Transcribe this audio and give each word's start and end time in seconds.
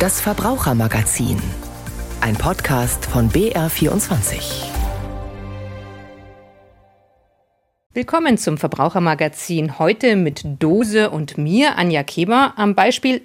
Das 0.00 0.18
Verbrauchermagazin. 0.18 1.36
Ein 2.22 2.34
Podcast 2.34 3.04
von 3.04 3.28
BR24. 3.28 4.64
Willkommen 7.92 8.38
zum 8.38 8.56
Verbrauchermagazin. 8.56 9.78
Heute 9.78 10.16
mit 10.16 10.40
Dose 10.58 11.10
und 11.10 11.36
mir, 11.36 11.76
Anja 11.76 12.02
Keber. 12.02 12.54
Am 12.56 12.74
Beispiel 12.74 13.20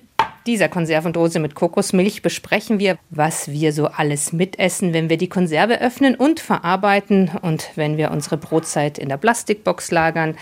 dieser 0.45 0.67
Konservendose 0.67 1.39
mit 1.39 1.55
Kokosmilch 1.55 2.21
besprechen 2.21 2.77
wir, 2.77 2.97
was 3.09 3.49
wir 3.49 3.71
so 3.71 3.87
alles 3.87 4.33
mitessen, 4.33 4.91
wenn 4.91 5.09
wir 5.09 5.15
die 5.15 5.29
Konserve 5.29 5.79
öffnen 5.79 6.15
und 6.15 6.41
verarbeiten 6.41 7.31
und 7.41 7.69
wenn 7.75 7.95
wir 7.95 8.11
unsere 8.11 8.35
Brotzeit 8.35 8.97
in 8.97 9.07
der 9.07 9.15
Plastikbox 9.15 9.91
lagern 9.91 10.35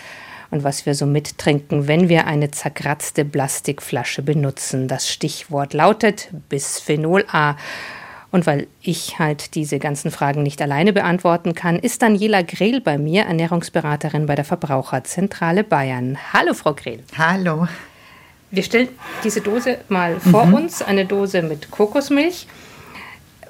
und 0.50 0.64
was 0.64 0.86
wir 0.86 0.94
so 0.94 1.06
mittrinken, 1.06 1.88
wenn 1.88 2.08
wir 2.08 2.26
eine 2.26 2.50
zerkratzte 2.50 3.24
Plastikflasche 3.24 4.22
benutzen. 4.22 4.88
Das 4.88 5.10
Stichwort 5.10 5.74
lautet 5.74 6.28
Bisphenol 6.48 7.24
A. 7.30 7.56
Und 8.30 8.46
weil 8.46 8.66
ich 8.80 9.20
halt 9.20 9.54
diese 9.54 9.78
ganzen 9.78 10.10
Fragen 10.10 10.42
nicht 10.42 10.60
alleine 10.60 10.92
beantworten 10.92 11.54
kann, 11.54 11.78
ist 11.78 12.02
Daniela 12.02 12.42
Grehl 12.42 12.80
bei 12.80 12.98
mir, 12.98 13.22
Ernährungsberaterin 13.26 14.26
bei 14.26 14.34
der 14.34 14.44
Verbraucherzentrale 14.44 15.62
Bayern. 15.62 16.18
Hallo, 16.32 16.52
Frau 16.52 16.74
Grehl. 16.74 17.04
Hallo. 17.16 17.68
Wir 18.50 18.64
stellen 18.64 18.88
diese 19.22 19.40
Dose 19.40 19.78
mal 19.88 20.18
vor 20.18 20.46
mhm. 20.46 20.54
uns, 20.54 20.82
eine 20.82 21.06
Dose 21.06 21.42
mit 21.42 21.70
Kokosmilch. 21.70 22.48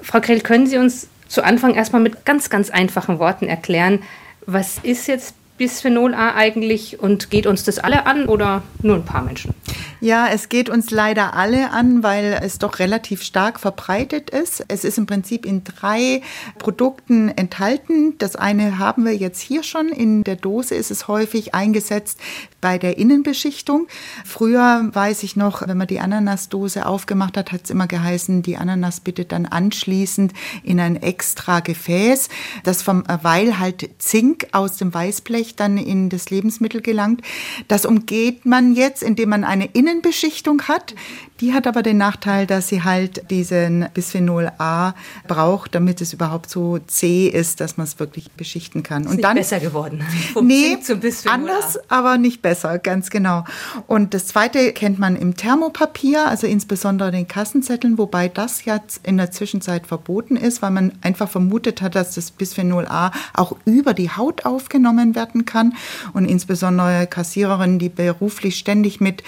Frau 0.03 0.19
Grehl, 0.21 0.41
können 0.41 0.67
Sie 0.67 0.77
uns 0.77 1.07
zu 1.27 1.43
Anfang 1.43 1.73
erstmal 1.73 2.01
mit 2.01 2.25
ganz, 2.25 2.51
ganz 2.51 2.69
einfachen 2.69 3.17
Worten 3.17 3.47
erklären, 3.47 4.03
was 4.45 4.77
ist 4.83 5.07
jetzt 5.07 5.33
Bisphenol 5.57 6.13
A 6.13 6.35
eigentlich 6.35 6.99
und 6.99 7.29
geht 7.29 7.47
uns 7.47 7.63
das 7.63 7.79
alle 7.79 8.05
an 8.05 8.27
oder 8.27 8.63
nur 8.81 8.95
ein 8.97 9.05
paar 9.05 9.21
Menschen? 9.21 9.53
Ja, 10.01 10.27
es 10.27 10.49
geht 10.49 10.69
uns 10.69 10.91
leider 10.91 11.35
alle 11.35 11.71
an, 11.71 12.03
weil 12.03 12.39
es 12.43 12.59
doch 12.59 12.79
relativ 12.79 13.23
stark 13.23 13.59
verbreitet 13.59 14.29
ist. 14.29 14.65
Es 14.67 14.83
ist 14.83 14.97
im 14.97 15.05
Prinzip 15.05 15.45
in 15.45 15.63
drei 15.63 16.21
Produkten 16.57 17.29
enthalten. 17.29 18.17
Das 18.17 18.35
eine 18.35 18.77
haben 18.77 19.05
wir 19.05 19.15
jetzt 19.15 19.39
hier 19.39 19.63
schon. 19.63 19.87
In 19.89 20.23
der 20.23 20.35
Dose 20.35 20.75
ist 20.75 20.91
es 20.91 21.07
häufig 21.07 21.55
eingesetzt 21.55 22.19
bei 22.59 22.77
der 22.77 22.97
Innenbeschichtung. 22.97 23.87
Früher 24.25 24.89
weiß 24.91 25.23
ich 25.23 25.35
noch, 25.35 25.65
wenn 25.67 25.77
man 25.77 25.87
die 25.87 25.99
Ananasdose 25.99 26.85
aufgemacht 26.85 27.37
hat, 27.37 27.51
hat 27.51 27.61
es 27.65 27.69
immer 27.69 27.87
geheißen, 27.87 28.41
die 28.41 28.57
Ananas 28.57 28.99
bitte 28.99 29.23
dann 29.23 29.45
anschließend 29.45 30.33
in 30.63 30.79
ein 30.79 30.95
extra 30.95 31.59
Gefäß, 31.59 32.27
das 32.63 32.81
vom, 32.81 33.03
weil 33.21 33.59
halt 33.59 33.89
Zink 33.99 34.47
aus 34.51 34.77
dem 34.77 34.93
Weißblech 34.93 35.55
dann 35.55 35.77
in 35.77 36.09
das 36.09 36.29
Lebensmittel 36.31 36.81
gelangt. 36.81 37.21
Das 37.67 37.85
umgeht 37.85 38.45
man 38.45 38.73
jetzt, 38.73 39.03
indem 39.03 39.29
man 39.29 39.43
eine 39.43 39.67
Innenbeschichtung 39.87 40.63
hat. 40.63 40.95
Die 41.41 41.53
hat 41.53 41.67
aber 41.67 41.83
den 41.83 41.97
Nachteil, 41.97 42.47
dass 42.47 42.69
sie 42.69 42.83
halt 42.83 43.29
diesen 43.29 43.87
Bisphenol 43.93 44.51
A 44.57 44.93
braucht, 45.27 45.75
damit 45.75 45.99
es 45.99 46.13
überhaupt 46.13 46.49
so 46.49 46.79
zäh 46.79 47.27
ist, 47.27 47.59
dass 47.59 47.75
man 47.75 47.85
es 47.85 47.99
wirklich 47.99 48.31
beschichten 48.31 48.83
kann. 48.83 49.03
Ist 49.03 49.09
und 49.09 49.15
nicht 49.17 49.25
dann 49.25 49.35
besser 49.35 49.59
geworden. 49.59 50.01
Vom 50.33 50.47
nee, 50.47 50.77
anders, 51.25 51.77
aber 51.89 52.17
nicht 52.17 52.41
besser, 52.41 52.79
ganz 52.79 53.09
genau. 53.09 53.43
Und 53.85 54.13
das 54.13 54.27
zweite 54.27 54.71
kennt 54.71 54.97
man 54.97 55.17
im 55.17 55.35
Thermopapier, 55.35 56.25
also 56.25 56.47
insbesondere 56.47 57.11
den 57.11 57.27
Kassenzetteln, 57.27 57.97
wobei 57.97 58.29
das 58.29 58.63
jetzt 58.63 59.05
in 59.05 59.17
der 59.17 59.31
Zwischenzeit 59.31 59.87
verboten 59.87 60.37
ist, 60.37 60.61
weil 60.61 60.71
man 60.71 60.93
einfach 61.01 61.29
vermutet 61.29 61.81
hat, 61.81 61.95
dass 61.95 62.15
das 62.15 62.31
Bisphenol 62.31 62.87
A 62.87 63.11
auch 63.33 63.57
über 63.65 63.93
die 63.93 64.09
Haut 64.09 64.45
aufgenommen 64.45 65.15
werden 65.15 65.43
kann. 65.43 65.73
Und 66.13 66.25
insbesondere 66.25 67.07
Kassiererinnen, 67.07 67.77
die 67.77 67.89
beruflich 67.89 68.57
ständig 68.57 69.01
mit 69.01 69.21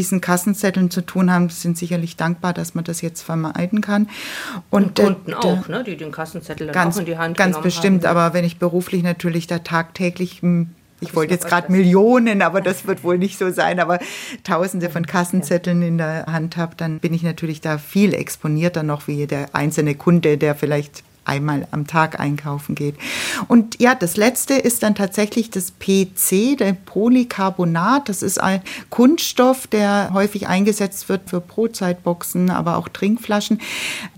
diesen 0.00 0.22
Kassenzetteln 0.22 0.90
zu 0.90 1.02
tun 1.02 1.30
haben, 1.30 1.50
sind 1.50 1.76
sicherlich 1.76 2.16
dankbar, 2.16 2.54
dass 2.54 2.74
man 2.74 2.84
das 2.84 3.02
jetzt 3.02 3.20
vermeiden 3.20 3.82
kann. 3.82 4.08
Und, 4.70 4.98
und 4.98 5.04
Kunden 5.04 5.30
der, 5.32 5.44
auch, 5.44 5.68
ne, 5.68 5.84
die 5.84 5.94
den 5.98 6.10
Kassenzettel 6.10 6.68
dann 6.68 6.74
ganz, 6.74 6.96
auch 6.96 7.00
in 7.00 7.06
die 7.06 7.18
Hand 7.18 7.36
Ganz 7.36 7.60
bestimmt, 7.60 8.06
haben. 8.06 8.16
aber 8.16 8.34
wenn 8.34 8.46
ich 8.46 8.58
beruflich 8.58 9.02
natürlich 9.02 9.46
da 9.46 9.58
tagtäglich 9.58 10.40
hm, 10.40 10.70
ich 11.02 11.14
wollte 11.16 11.32
jetzt 11.32 11.46
gerade 11.46 11.72
Millionen, 11.72 12.42
aber 12.42 12.60
das 12.60 12.86
wird 12.86 13.04
wohl 13.04 13.16
nicht 13.16 13.38
so 13.38 13.50
sein, 13.50 13.80
aber 13.80 13.98
Tausende 14.44 14.90
von 14.90 15.06
Kassenzetteln 15.06 15.80
in 15.80 15.96
der 15.96 16.26
Hand 16.26 16.58
habe, 16.58 16.76
dann 16.76 16.98
bin 16.98 17.14
ich 17.14 17.22
natürlich 17.22 17.62
da 17.62 17.78
viel 17.78 18.12
exponierter 18.12 18.82
noch 18.82 19.06
wie 19.06 19.26
der 19.26 19.54
einzelne 19.54 19.94
Kunde, 19.94 20.36
der 20.36 20.54
vielleicht 20.54 21.02
einmal 21.30 21.66
am 21.70 21.86
Tag 21.86 22.18
einkaufen 22.18 22.74
geht. 22.74 22.96
Und 23.48 23.80
ja, 23.80 23.94
das 23.94 24.16
letzte 24.16 24.54
ist 24.54 24.82
dann 24.82 24.94
tatsächlich 24.94 25.50
das 25.50 25.72
PC, 25.78 26.58
der 26.58 26.72
Polycarbonat. 26.72 28.08
Das 28.08 28.22
ist 28.22 28.40
ein 28.40 28.60
Kunststoff, 28.90 29.66
der 29.68 30.10
häufig 30.12 30.48
eingesetzt 30.48 31.08
wird 31.08 31.30
für 31.30 31.40
Brotzeitboxen, 31.40 32.50
aber 32.50 32.76
auch 32.76 32.88
Trinkflaschen. 32.88 33.60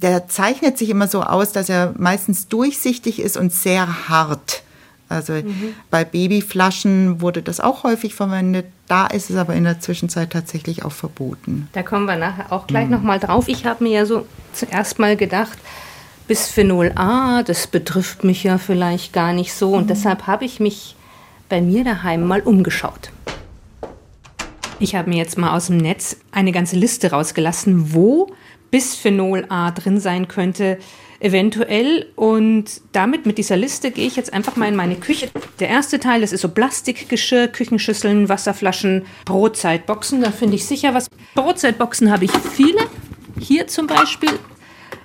Der 0.00 0.26
zeichnet 0.28 0.78
sich 0.78 0.88
immer 0.88 1.06
so 1.06 1.22
aus, 1.22 1.52
dass 1.52 1.68
er 1.68 1.94
meistens 1.98 2.48
durchsichtig 2.48 3.20
ist 3.20 3.36
und 3.36 3.52
sehr 3.52 4.08
hart. 4.08 4.62
Also 5.12 5.34
mhm. 5.34 5.74
bei 5.90 6.04
Babyflaschen 6.04 7.20
wurde 7.20 7.42
das 7.42 7.60
auch 7.60 7.84
häufig 7.84 8.14
verwendet. 8.14 8.66
Da 8.88 9.06
ist 9.06 9.28
es 9.28 9.36
aber 9.36 9.54
in 9.54 9.64
der 9.64 9.78
Zwischenzeit 9.78 10.30
tatsächlich 10.30 10.84
auch 10.84 10.92
verboten. 10.92 11.68
Da 11.72 11.82
kommen 11.82 12.06
wir 12.06 12.16
nachher 12.16 12.50
auch 12.50 12.66
gleich 12.66 12.86
mhm. 12.86 12.92
noch 12.92 13.02
mal 13.02 13.18
drauf. 13.18 13.48
Ich 13.48 13.66
habe 13.66 13.84
mir 13.84 13.90
ja 13.90 14.06
so 14.06 14.26
zuerst 14.54 14.98
mal 14.98 15.16
gedacht, 15.16 15.58
Bisphenol 16.28 16.92
A, 16.94 17.42
das 17.42 17.66
betrifft 17.66 18.24
mich 18.24 18.44
ja 18.44 18.58
vielleicht 18.58 19.12
gar 19.12 19.32
nicht 19.32 19.52
so. 19.52 19.72
Und 19.74 19.84
mhm. 19.84 19.88
deshalb 19.88 20.26
habe 20.26 20.44
ich 20.44 20.60
mich 20.60 20.96
bei 21.48 21.60
mir 21.60 21.84
daheim 21.84 22.26
mal 22.26 22.40
umgeschaut. 22.40 23.10
Ich 24.78 24.94
habe 24.94 25.10
mir 25.10 25.16
jetzt 25.16 25.38
mal 25.38 25.54
aus 25.54 25.66
dem 25.66 25.76
Netz 25.76 26.16
eine 26.32 26.50
ganze 26.50 26.76
Liste 26.76 27.10
rausgelassen, 27.10 27.92
wo 27.94 28.32
Bisphenol 28.72 29.44
A 29.48 29.70
drin 29.70 30.00
sein 30.00 30.26
könnte, 30.26 30.78
eventuell. 31.20 32.06
Und 32.16 32.80
damit, 32.92 33.26
mit 33.26 33.38
dieser 33.38 33.56
Liste, 33.56 33.90
gehe 33.90 34.06
ich 34.06 34.16
jetzt 34.16 34.32
einfach 34.32 34.56
mal 34.56 34.68
in 34.68 34.74
meine 34.74 34.96
Küche. 34.96 35.28
Der 35.60 35.68
erste 35.68 36.00
Teil, 36.00 36.20
das 36.20 36.32
ist 36.32 36.40
so 36.40 36.48
Plastikgeschirr, 36.48 37.48
Küchenschüsseln, 37.48 38.28
Wasserflaschen, 38.28 39.04
Brotzeitboxen. 39.24 40.22
Da 40.22 40.30
finde 40.30 40.56
ich 40.56 40.66
sicher 40.66 40.94
was. 40.94 41.08
Brotzeitboxen 41.34 42.10
habe 42.10 42.24
ich 42.24 42.32
viele. 42.32 42.80
Hier 43.38 43.66
zum 43.66 43.86
Beispiel 43.86 44.30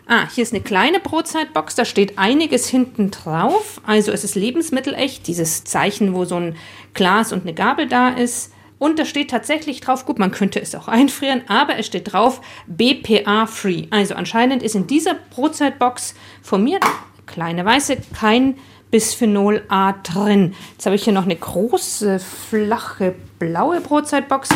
Ah, 0.10 0.26
hier 0.34 0.44
ist 0.44 0.54
eine 0.54 0.64
kleine 0.64 1.02
Brotzeitbox, 1.02 1.76
da 1.76 1.84
steht 1.84 2.18
einiges 2.18 2.70
hinten 2.70 3.12
drauf. 3.12 3.82
Also 3.86 4.14
es 4.14 4.24
ist 4.24 4.36
lebensmittelecht, 4.36 5.28
dieses 5.28 5.66
Zeichen, 5.66 6.14
wo 6.14 6.24
so 6.24 6.36
ein 6.36 6.56
Glas 6.94 7.34
und 7.34 7.42
eine 7.42 7.54
Gabel 7.54 7.90
da 7.90 8.10
ist. 8.10 8.54
Und 8.80 9.00
da 9.00 9.06
steht 9.06 9.30
tatsächlich 9.30 9.82
drauf, 9.82 10.06
gut, 10.06 10.18
man 10.18 10.32
könnte 10.32 10.62
es 10.62 10.74
auch 10.76 10.88
einfrieren, 10.88 11.42
aber 11.50 11.78
es 11.78 11.88
steht 11.88 12.14
drauf 12.14 12.40
BPA-free. 12.68 13.88
Also 13.90 14.16
anscheinend 14.16 14.64
ist 14.64 14.76
in 14.76 14.88
dieser 14.88 15.16
Brotzeitbox 15.32 16.16
von 16.42 16.64
mir, 16.64 16.80
kleine 17.26 17.66
weiße, 17.66 17.98
kein 18.18 18.56
Bisphenol 18.90 19.64
A 19.68 19.92
drin. 19.92 20.56
Jetzt 20.72 20.86
habe 20.86 20.96
ich 20.96 21.04
hier 21.04 21.12
noch 21.12 21.26
eine 21.26 21.36
große, 21.36 22.20
flache, 22.20 23.14
blaue 23.40 23.82
Brotzeitbox. 23.82 24.48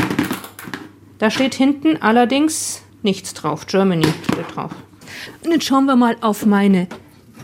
Da 1.17 1.29
steht 1.29 1.55
hinten 1.55 2.01
allerdings 2.01 2.83
nichts 3.01 3.33
drauf. 3.33 3.67
Germany 3.67 4.07
steht 4.31 4.55
drauf. 4.55 4.71
Und 5.43 5.51
jetzt 5.51 5.65
schauen 5.65 5.85
wir 5.85 5.95
mal 5.95 6.17
auf 6.21 6.45
meine 6.45 6.87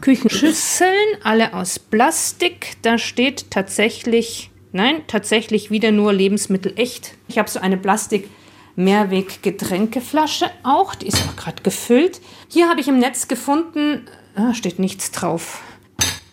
Küchenschüsseln, 0.02 0.92
alle 1.24 1.54
aus 1.54 1.80
Plastik. 1.80 2.78
Da 2.82 2.98
steht 2.98 3.52
tatsächlich, 3.52 4.52
nein, 4.72 5.02
tatsächlich 5.08 5.72
wieder 5.72 5.92
nur 5.92 6.14
Lebensmittel 6.14 6.74
echt. 6.76 7.16
Ich 7.28 7.38
habe 7.38 7.50
so 7.50 7.60
eine 7.60 7.78
Plastik 7.78 8.30
Mehrweg-Getränkeflasche 8.78 10.46
auch, 10.64 10.96
die 10.96 11.08
ist 11.08 11.18
auch 11.28 11.36
gerade 11.36 11.64
gefüllt. 11.64 12.22
Hier 12.48 12.70
habe 12.70 12.80
ich 12.80 12.88
im 12.88 13.00
Netz 13.00 13.28
gefunden, 13.28 14.08
ah, 14.36 14.54
steht 14.54 14.78
nichts 14.78 15.12
drauf, 15.12 15.62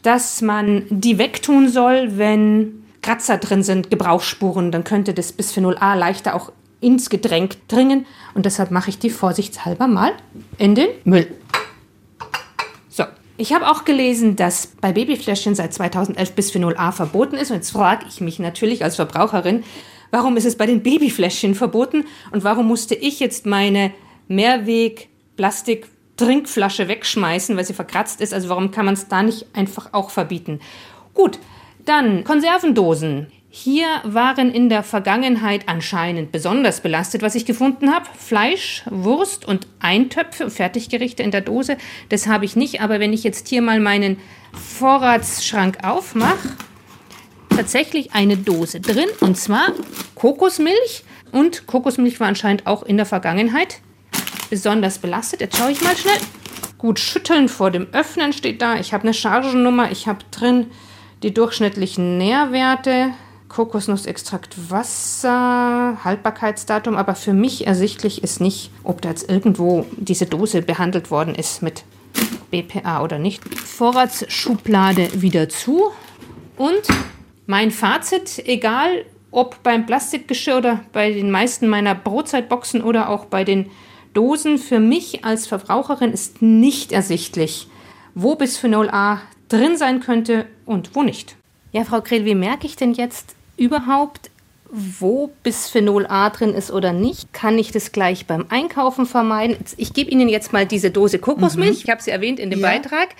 dass 0.03 0.43
man 0.43 0.85
die 0.91 1.19
wegtun 1.19 1.69
soll, 1.69 2.19
wenn 2.19 2.85
Kratzer 3.01 3.39
drin 3.39 3.63
sind, 3.63 3.91
Gebrauchsspuren, 3.91 4.71
dann 4.71 4.85
könnte 4.85 5.15
das 5.15 5.33
Bisphenol 5.33 5.77
A 5.79 5.95
leichter 5.95 6.35
auch 6.35 6.53
ins 6.81 7.09
Getränk 7.09 7.67
dringen 7.69 8.05
und 8.35 8.45
deshalb 8.45 8.71
mache 8.71 8.91
ich 8.91 8.99
die 8.99 9.11
vorsichtshalber 9.11 9.87
mal 9.87 10.13
in 10.59 10.75
den 10.75 10.89
Müll. 11.05 11.27
Ich 13.37 13.53
habe 13.53 13.69
auch 13.69 13.85
gelesen, 13.85 14.37
dass 14.37 14.69
bei 14.81 14.93
Babyfläschchen 14.93 15.57
seit 15.57 15.75
2011 15.75 16.33
Bisphenol 16.33 16.77
A 16.77 16.93
verboten 16.93 17.35
ist 17.35 17.51
und 17.51 17.57
jetzt 17.57 17.71
frage 17.71 18.07
ich 18.09 18.21
mich 18.21 18.39
natürlich 18.39 18.85
als 18.85 18.95
Verbraucherin, 18.95 19.65
warum 20.13 20.37
ist 20.37 20.45
es 20.45 20.57
bei 20.57 20.67
den 20.67 20.85
Babyfläschchen 20.85 21.57
verboten 21.57 22.05
und 22.31 22.45
warum 22.45 22.69
musste 22.69 22.95
ich 22.95 23.19
jetzt 23.19 23.45
meine 23.45 23.93
Mehrweg 24.29 25.09
Plastik 25.37 25.89
Trinkflasche 26.17 26.87
wegschmeißen, 26.87 27.57
weil 27.57 27.65
sie 27.65 27.75
verkratzt 27.75 28.21
ist. 28.21 28.33
Also 28.33 28.49
warum 28.49 28.71
kann 28.71 28.85
man 28.85 28.95
es 28.95 29.09
da 29.09 29.23
nicht 29.23 29.47
einfach 29.53 29.89
auch 29.93 30.11
verbieten? 30.11 30.61
Gut, 31.13 31.41
dann 31.85 32.23
Konservendosen. 32.23 33.27
Hier 33.57 34.01
waren 34.03 34.51
in 34.51 34.69
der 34.69 34.83
Vergangenheit 34.83 35.69
anscheinend 35.69 36.33
besonders 36.33 36.81
belastet, 36.81 37.23
was 37.23 37.37
ich 37.37 37.47
gefunden 37.47 37.95
habe. 37.95 38.07
Fleisch, 38.19 38.83
Wurst 38.91 39.45
und 39.45 39.69
Eintöpfe, 39.79 40.51
Fertiggerichte 40.51 41.23
in 41.23 41.31
der 41.31 41.41
Dose. 41.41 41.77
Das 42.09 42.27
habe 42.27 42.47
ich 42.47 42.57
nicht, 42.57 42.81
aber 42.81 42.99
wenn 42.99 43.13
ich 43.13 43.23
jetzt 43.23 43.47
hier 43.47 43.63
mal 43.63 43.79
meinen 43.79 44.19
Vorratsschrank 44.53 45.85
aufmache, 45.85 46.49
tatsächlich 47.49 48.13
eine 48.13 48.37
Dose 48.37 48.81
drin 48.81 49.09
und 49.21 49.37
zwar 49.37 49.69
Kokosmilch. 50.17 51.05
Und 51.31 51.69
Kokosmilch 51.69 52.19
war 52.19 52.27
anscheinend 52.27 52.67
auch 52.67 52.83
in 52.83 52.97
der 52.97 53.07
Vergangenheit 53.07 53.83
besonders 54.51 54.99
belastet. 54.99 55.41
Jetzt 55.41 55.59
schaue 55.59 55.71
ich 55.71 55.81
mal 55.81 55.97
schnell. 55.97 56.19
Gut 56.77 56.99
schütteln 56.99 57.49
vor 57.49 57.71
dem 57.71 57.87
Öffnen 57.93 58.33
steht 58.33 58.61
da. 58.61 58.81
Ich 58.81 58.93
habe 58.93 59.05
eine 59.05 59.15
Chargennummer. 59.15 59.93
Ich 59.93 60.09
habe 60.09 60.25
drin 60.33 60.73
die 61.23 61.33
durchschnittlichen 61.33 62.19
Nährwerte. 62.19 63.13
Kokosnussextrakt 63.55 64.69
Wasser, 64.69 65.99
Haltbarkeitsdatum, 66.03 66.97
aber 66.97 67.15
für 67.15 67.33
mich 67.33 67.69
ersichtlich 67.69 68.25
ist 68.25 68.41
nicht, 68.41 68.73
ob 68.83 69.01
da 69.01 69.11
jetzt 69.11 69.31
irgendwo 69.31 69.87
diese 69.97 70.27
Dose 70.27 70.61
behandelt 70.61 71.13
worden 71.13 71.37
ist 71.37 71.63
mit 71.63 71.85
BPA 72.51 73.05
oder 73.05 73.21
nicht. 73.21 73.45
Vorratsschublade 73.57 75.23
wieder 75.23 75.49
zu 75.49 75.93
und 76.57 76.83
mein 77.47 77.71
Fazit, 77.71 78.43
egal 78.45 79.05
ob 79.31 79.63
beim 79.63 79.87
Plastikgeschirr 79.87 80.59
oder 80.59 80.81
bei 80.93 81.13
den 81.13 81.31
meisten 81.31 81.69
meiner 81.69 81.95
Brotzeitboxen 81.95 82.83
oder 82.83 83.09
auch 83.09 83.27
bei 83.27 83.45
den 83.45 83.71
Dosen, 84.15 84.59
für 84.59 84.81
mich 84.81 85.25
als 85.25 85.47
Verbraucherin 85.47 86.13
ist 86.13 86.43
nicht 86.43 86.91
ersichtlich, 86.91 87.69
wo 88.17 88.35
Bisphenol 88.35 88.91
A 88.91 89.21
drin 89.49 89.77
sein 89.77 90.01
könnte 90.01 90.47
und 90.67 90.97
wo 90.97 91.05
nicht. 91.05 91.37
Ja, 91.71 91.85
Frau 91.85 92.01
Krehl, 92.01 92.25
wie 92.25 92.35
merke 92.35 92.67
ich 92.67 92.75
denn 92.75 92.95
jetzt 92.95 93.34
überhaupt, 93.57 94.31
wo 94.71 95.31
Bisphenol 95.43 96.07
A 96.07 96.31
drin 96.31 96.55
ist 96.55 96.71
oder 96.71 96.93
nicht? 96.93 97.33
Kann 97.33 97.59
ich 97.59 97.71
das 97.71 97.93
gleich 97.93 98.27
beim 98.27 98.47
Einkaufen 98.49 99.07
vermeiden? 99.07 99.57
Ich 99.77 99.93
gebe 99.93 100.11
Ihnen 100.11 100.29
jetzt 100.29 100.53
mal 100.53 100.67
diese 100.67 100.91
Dose 100.91 101.19
Kokosmilch. 101.19 101.79
Mhm. 101.79 101.83
Ich 101.85 101.91
habe 101.91 102.03
sie 102.03 102.11
erwähnt 102.11 102.41
in 102.41 102.51
dem 102.51 102.61
ja. 102.61 102.69
Beitrag. 102.69 103.11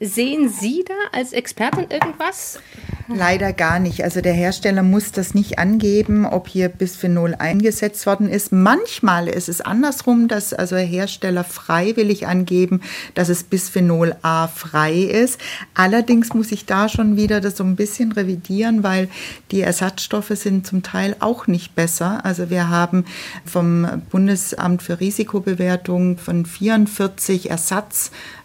Sehen 0.00 0.48
Sie 0.48 0.84
da 0.86 0.94
als 1.12 1.32
Expertin 1.32 1.86
irgendwas? 1.90 2.60
Leider 3.06 3.52
gar 3.52 3.80
nicht. 3.80 4.02
Also 4.02 4.22
der 4.22 4.32
Hersteller 4.32 4.82
muss 4.82 5.12
das 5.12 5.34
nicht 5.34 5.58
angeben, 5.58 6.24
ob 6.24 6.48
hier 6.48 6.68
Bisphenol 6.68 7.34
eingesetzt 7.34 8.06
worden 8.06 8.30
ist. 8.30 8.50
Manchmal 8.50 9.28
ist 9.28 9.48
es 9.50 9.60
andersrum, 9.60 10.26
dass 10.26 10.54
also 10.54 10.76
Hersteller 10.76 11.44
freiwillig 11.44 12.26
angeben, 12.26 12.80
dass 13.14 13.28
es 13.28 13.42
Bisphenol 13.42 14.16
A 14.22 14.48
frei 14.48 14.94
ist. 14.94 15.38
Allerdings 15.74 16.32
muss 16.32 16.50
ich 16.50 16.64
da 16.64 16.88
schon 16.88 17.16
wieder 17.16 17.42
das 17.42 17.58
so 17.58 17.64
ein 17.64 17.76
bisschen 17.76 18.12
revidieren, 18.12 18.82
weil 18.82 19.08
die 19.50 19.60
Ersatzstoffe 19.60 20.32
sind 20.34 20.66
zum 20.66 20.82
Teil 20.82 21.14
auch 21.20 21.46
nicht 21.46 21.74
besser. 21.74 22.24
Also 22.24 22.48
wir 22.48 22.70
haben 22.70 23.04
vom 23.44 24.02
Bundesamt 24.10 24.82
für 24.82 25.00
Risikobewertung 25.00 26.16
von 26.16 26.46
44 26.46 27.50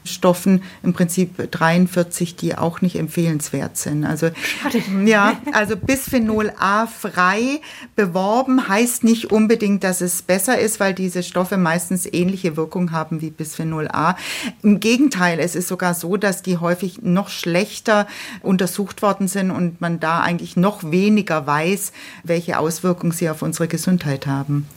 Ersatzstoffen 0.09 0.63
im 0.83 0.93
Prinzip 0.93 1.51
43, 1.51 2.35
die 2.35 2.57
auch 2.57 2.81
nicht 2.81 2.97
empfehlenswert 2.97 3.77
sind. 3.77 4.05
Also 4.05 4.29
Schade. 4.61 4.81
Ja, 5.05 5.39
also 5.53 5.75
Bisphenol 5.75 6.51
A 6.59 6.87
frei 6.87 7.61
beworben 7.95 8.67
heißt 8.67 9.03
nicht 9.03 9.31
unbedingt, 9.31 9.83
dass 9.83 10.01
es 10.01 10.21
besser 10.21 10.57
ist, 10.59 10.79
weil 10.79 10.93
diese 10.93 11.23
Stoffe 11.23 11.57
meistens 11.57 12.05
ähnliche 12.11 12.57
Wirkung 12.57 12.91
haben 12.91 13.21
wie 13.21 13.29
Bisphenol 13.29 13.87
A. 13.87 14.15
Im 14.63 14.79
Gegenteil, 14.79 15.39
es 15.39 15.55
ist 15.55 15.67
sogar 15.67 15.93
so, 15.93 16.17
dass 16.17 16.41
die 16.41 16.57
häufig 16.57 17.01
noch 17.01 17.29
schlechter 17.29 18.07
untersucht 18.41 19.01
worden 19.01 19.27
sind 19.27 19.51
und 19.51 19.79
man 19.81 19.99
da 19.99 20.21
eigentlich 20.21 20.57
noch 20.57 20.91
weniger 20.91 21.45
weiß, 21.45 21.91
welche 22.23 22.59
Auswirkungen 22.59 23.11
sie 23.11 23.29
auf 23.29 23.41
unsere 23.41 23.67
Gesundheit 23.67 24.27
haben 24.27 24.67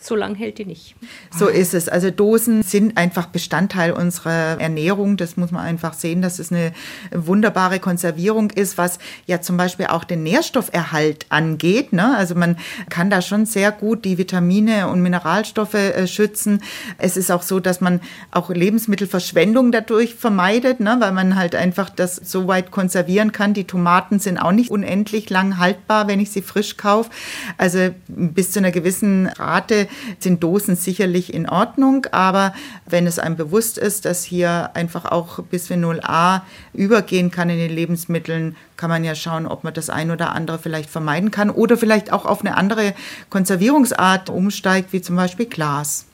so 0.00 0.14
lange 0.14 0.36
hält 0.36 0.58
die 0.58 0.64
nicht. 0.64 0.94
So 1.36 1.48
ist 1.48 1.74
es. 1.74 1.88
Also 1.88 2.12
Dosen 2.12 2.62
sind 2.62 2.96
einfach 2.96 3.26
Bestandteil 3.26 3.90
unserer 3.92 4.60
Ernährung. 4.60 5.16
Das 5.16 5.36
muss 5.36 5.50
man 5.50 5.64
einfach 5.64 5.92
sehen, 5.92 6.22
dass 6.22 6.38
es 6.38 6.52
eine 6.52 6.72
wunderbare 7.10 7.80
Konservierung 7.80 8.50
ist, 8.50 8.78
was 8.78 9.00
ja 9.26 9.40
zum 9.40 9.56
Beispiel 9.56 9.86
auch 9.86 10.04
den 10.04 10.22
Nährstofferhalt 10.22 11.26
angeht. 11.30 11.92
Ne? 11.92 12.16
Also 12.16 12.36
man 12.36 12.56
kann 12.90 13.10
da 13.10 13.20
schon 13.20 13.44
sehr 13.44 13.72
gut 13.72 14.04
die 14.04 14.18
Vitamine 14.18 14.88
und 14.88 15.02
Mineralstoffe 15.02 15.74
äh, 15.74 16.06
schützen. 16.06 16.62
Es 16.98 17.16
ist 17.16 17.32
auch 17.32 17.42
so, 17.42 17.58
dass 17.58 17.80
man 17.80 18.00
auch 18.30 18.50
Lebensmittelverschwendung 18.50 19.72
dadurch 19.72 20.14
vermeidet, 20.14 20.78
ne? 20.78 20.96
weil 21.00 21.12
man 21.12 21.34
halt 21.34 21.56
einfach 21.56 21.90
das 21.90 22.14
so 22.14 22.46
weit 22.46 22.70
konservieren 22.70 23.32
kann. 23.32 23.52
Die 23.52 23.64
Tomaten 23.64 24.20
sind 24.20 24.38
auch 24.38 24.52
nicht 24.52 24.70
unendlich 24.70 25.28
lang 25.28 25.58
haltbar, 25.58 26.06
wenn 26.06 26.20
ich 26.20 26.30
sie 26.30 26.42
frisch 26.42 26.76
kaufe. 26.76 27.10
Also 27.56 27.90
bis 28.06 28.52
zu 28.52 28.60
einer 28.60 28.70
gewissen 28.70 29.26
Rate 29.26 29.87
sind 30.18 30.42
Dosen 30.42 30.76
sicherlich 30.76 31.32
in 31.32 31.48
Ordnung, 31.48 32.06
aber 32.10 32.54
wenn 32.86 33.06
es 33.06 33.18
einem 33.18 33.36
bewusst 33.36 33.78
ist, 33.78 34.04
dass 34.04 34.24
hier 34.24 34.70
einfach 34.74 35.04
auch 35.04 35.40
Bisphenol 35.40 36.00
A 36.02 36.42
übergehen 36.72 37.30
kann 37.30 37.50
in 37.50 37.58
den 37.58 37.70
Lebensmitteln, 37.70 38.56
kann 38.76 38.90
man 38.90 39.04
ja 39.04 39.14
schauen, 39.14 39.46
ob 39.46 39.64
man 39.64 39.74
das 39.74 39.90
ein 39.90 40.10
oder 40.10 40.32
andere 40.32 40.58
vielleicht 40.58 40.90
vermeiden 40.90 41.30
kann 41.30 41.50
oder 41.50 41.76
vielleicht 41.76 42.12
auch 42.12 42.26
auf 42.26 42.40
eine 42.40 42.56
andere 42.56 42.94
Konservierungsart 43.30 44.30
umsteigt, 44.30 44.92
wie 44.92 45.02
zum 45.02 45.16
Beispiel 45.16 45.46
Glas. 45.46 46.07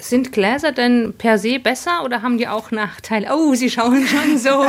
Sind 0.00 0.32
Gläser 0.32 0.72
denn 0.72 1.14
per 1.16 1.38
se 1.38 1.58
besser 1.58 2.04
oder 2.04 2.22
haben 2.22 2.38
die 2.38 2.48
auch 2.48 2.70
Nachteile? 2.70 3.28
Oh, 3.32 3.54
Sie 3.54 3.70
schauen 3.70 4.06
schon 4.06 4.38
so. 4.38 4.66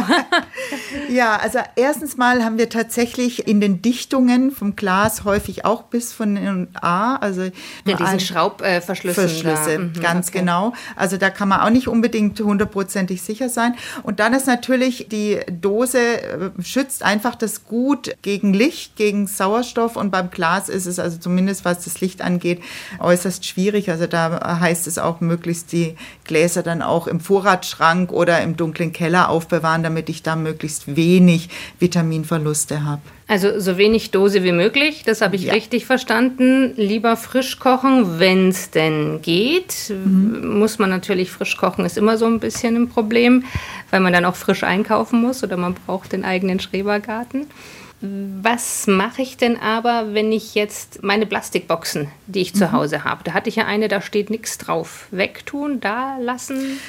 ja, 1.10 1.38
also 1.38 1.60
erstens 1.76 2.18
mal 2.18 2.44
haben 2.44 2.58
wir 2.58 2.70
tatsächlich 2.70 3.48
in 3.48 3.62
den 3.62 3.82
Dichtungen 3.82 4.52
vom 4.52 4.76
Glas 4.76 5.24
häufig 5.24 5.66
auch 5.66 5.84
bis 5.84 6.14
von 6.14 6.68
A, 6.82 7.16
also 7.18 7.44
ja, 7.86 7.96
diesen 7.98 8.20
Schraubverschlüsse. 8.20 9.28
Verschlüsse, 9.28 9.80
mhm, 9.80 9.94
ganz 10.02 10.30
okay. 10.30 10.40
genau. 10.40 10.74
Also 10.96 11.18
da 11.18 11.30
kann 11.30 11.50
man 11.50 11.62
auch 11.62 11.70
nicht 11.70 11.88
unbedingt 11.88 12.40
hundertprozentig 12.40 13.22
sicher 13.22 13.50
sein. 13.50 13.76
Und 14.04 14.20
dann 14.20 14.34
ist 14.34 14.48
natürlich 14.48 15.08
die 15.10 15.40
Dose 15.50 16.00
äh, 16.00 16.50
schützt 16.64 17.04
einfach 17.04 17.36
das 17.36 17.66
Gut 17.66 18.16
gegen 18.22 18.54
Licht, 18.54 18.96
gegen 18.96 19.28
Sauerstoff 19.28 19.96
und 19.96 20.12
beim 20.12 20.32
Glas 20.32 20.70
ist 20.70 20.86
es 20.86 21.00
also 21.00 21.18
zumindest 21.18 21.66
was 21.66 21.84
das 21.84 22.02
Licht 22.02 22.22
angeht 22.22 22.62
äußerst 23.00 23.46
schwierig. 23.46 23.90
Also 23.90 24.08
da 24.08 24.60
heißt 24.60 24.88
es 24.88 24.98
auch 24.98 25.19
möglichst 25.22 25.72
die 25.72 25.96
Gläser 26.26 26.64
dann 26.64 26.82
auch 26.82 27.08
im 27.08 27.20
Vorratsschrank 27.20 28.12
oder 28.12 28.42
im 28.42 28.58
dunklen 28.58 28.94
Keller 28.94 29.30
aufbewahren, 29.30 29.84
damit 29.84 30.10
ich 30.10 30.24
da 30.24 30.36
möglichst 30.36 30.96
wenig 30.96 31.50
Vitaminverluste 31.80 32.84
habe. 32.84 33.02
Also 33.28 33.60
so 33.60 33.78
wenig 33.78 34.10
Dose 34.10 34.44
wie 34.44 34.52
möglich, 34.52 35.04
das 35.06 35.22
habe 35.22 35.36
ich 35.36 35.44
ja. 35.44 35.54
richtig 35.54 35.86
verstanden. 35.86 36.74
Lieber 36.78 37.16
frisch 37.16 37.60
kochen, 37.60 38.20
wenn 38.20 38.50
es 38.50 38.72
denn 38.72 39.22
geht. 39.22 39.94
Mhm. 39.94 40.58
Muss 40.58 40.80
man 40.80 40.90
natürlich 40.90 41.30
frisch 41.30 41.56
kochen, 41.56 41.86
ist 41.86 41.98
immer 41.98 42.18
so 42.18 42.26
ein 42.26 42.40
bisschen 42.40 42.76
ein 42.76 42.90
Problem, 42.90 43.44
weil 43.92 44.00
man 44.00 44.14
dann 44.14 44.26
auch 44.26 44.36
frisch 44.36 44.64
einkaufen 44.64 45.22
muss 45.22 45.44
oder 45.44 45.58
man 45.58 45.76
braucht 45.76 46.12
den 46.12 46.26
eigenen 46.26 46.60
Schrebergarten. 46.60 47.46
Was 48.02 48.88
mache 48.88 49.22
ich 49.22 49.36
denn 49.36 49.60
aber, 49.60 50.14
wenn 50.14 50.32
ich 50.32 50.56
jetzt 50.56 51.04
meine 51.04 51.26
Plastikboxen, 51.26 52.10
die 52.28 52.40
ich 52.40 52.54
mhm. 52.54 52.58
zu 52.58 52.72
Hause 52.72 53.04
habe, 53.04 53.24
da 53.26 53.34
hatte 53.34 53.50
ich 53.50 53.58
ja 53.58 53.66
eine, 53.66 53.90
da 53.90 54.02
steht 54.02 54.30
nichts 54.30 54.58
drauf, 54.58 55.08
wegtun, 55.12 55.82
da 55.82 56.18
lassen? 56.18 56.80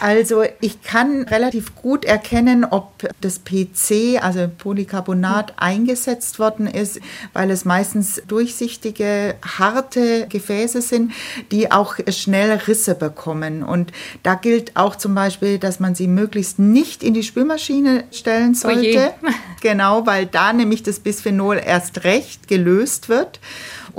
Also 0.00 0.44
ich 0.60 0.82
kann 0.82 1.22
relativ 1.24 1.74
gut 1.74 2.06
erkennen, 2.06 2.64
ob 2.64 3.06
das 3.20 3.40
PC, 3.40 4.22
also 4.22 4.48
Polycarbonat, 4.48 5.54
eingesetzt 5.58 6.38
worden 6.38 6.66
ist, 6.66 7.00
weil 7.34 7.50
es 7.50 7.66
meistens 7.66 8.22
durchsichtige, 8.26 9.34
harte 9.58 10.26
Gefäße 10.28 10.80
sind, 10.80 11.12
die 11.52 11.70
auch 11.70 11.96
schnell 12.08 12.52
Risse 12.66 12.94
bekommen. 12.94 13.62
Und 13.62 13.92
da 14.22 14.36
gilt 14.36 14.74
auch 14.74 14.96
zum 14.96 15.14
Beispiel, 15.14 15.58
dass 15.58 15.80
man 15.80 15.94
sie 15.94 16.06
möglichst 16.06 16.58
nicht 16.58 17.02
in 17.02 17.12
die 17.12 17.22
Spülmaschine 17.22 18.04
stellen 18.10 18.52
oh 18.52 18.68
sollte. 18.68 19.12
Oh 19.22 19.28
genau, 19.60 20.06
weil 20.06 20.24
da 20.24 20.54
nämlich 20.54 20.82
das 20.82 21.00
Bisphenol 21.00 21.60
erst 21.62 22.04
recht 22.04 22.48
gelöst 22.48 23.10
wird 23.10 23.38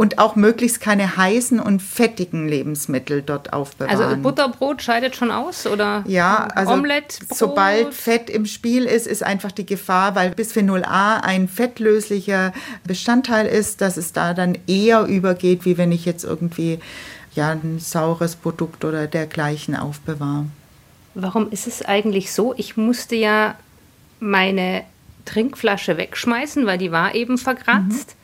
und 0.02 0.18
auch 0.18 0.36
möglichst 0.36 0.82
keine 0.82 1.16
heißen 1.16 1.60
und 1.60 1.80
fettigen 1.80 2.48
Lebensmittel 2.48 3.22
dort 3.22 3.54
aufbewahren. 3.54 4.02
Also 4.02 4.18
Butterbrot 4.18 4.82
scheidet 4.82 5.16
schon 5.16 5.30
aus 5.30 5.68
oder 5.68 6.04
ja, 6.08 6.48
also 6.56 6.74
Omelette, 6.74 7.24
sobald 7.32 7.94
Fett 7.94 8.28
im 8.28 8.48
Spiel 8.48 8.86
ist, 8.86 9.06
ist 9.06 9.22
einfach 9.22 9.52
die 9.52 9.66
Gefahr, 9.68 10.16
weil 10.16 10.32
Bisphenol 10.32 10.84
A 10.86 11.18
ein 11.18 11.48
fettlöslicher 11.48 12.52
Bestandteil 12.84 13.46
ist, 13.46 13.82
dass 13.82 13.96
es 13.96 14.12
da 14.12 14.34
dann 14.34 14.58
eher 14.66 15.06
übergeht, 15.06 15.66
wie 15.66 15.78
wenn 15.78 15.92
ich 15.92 16.04
jetzt 16.06 16.24
irgendwie 16.24 16.80
ja 17.36 17.52
ein 17.52 17.78
saures 17.78 18.36
Produkt 18.36 18.84
oder 18.84 19.06
dergleichen 19.06 19.76
aufbewahre. 19.76 20.48
Warum 21.14 21.52
ist 21.52 21.68
es 21.68 21.86
eigentlich 21.86 22.34
so? 22.34 22.56
Ich 22.58 22.76
musste 22.76 23.16
ja 23.16 23.54
meine 24.20 24.84
Trinkflasche 25.26 25.98
wegschmeißen, 25.98 26.66
weil 26.66 26.80
die 26.80 26.92
war 26.92 27.14
eben 27.14 27.38
verkratzt. 27.38 28.16
Mhm. 28.16 28.21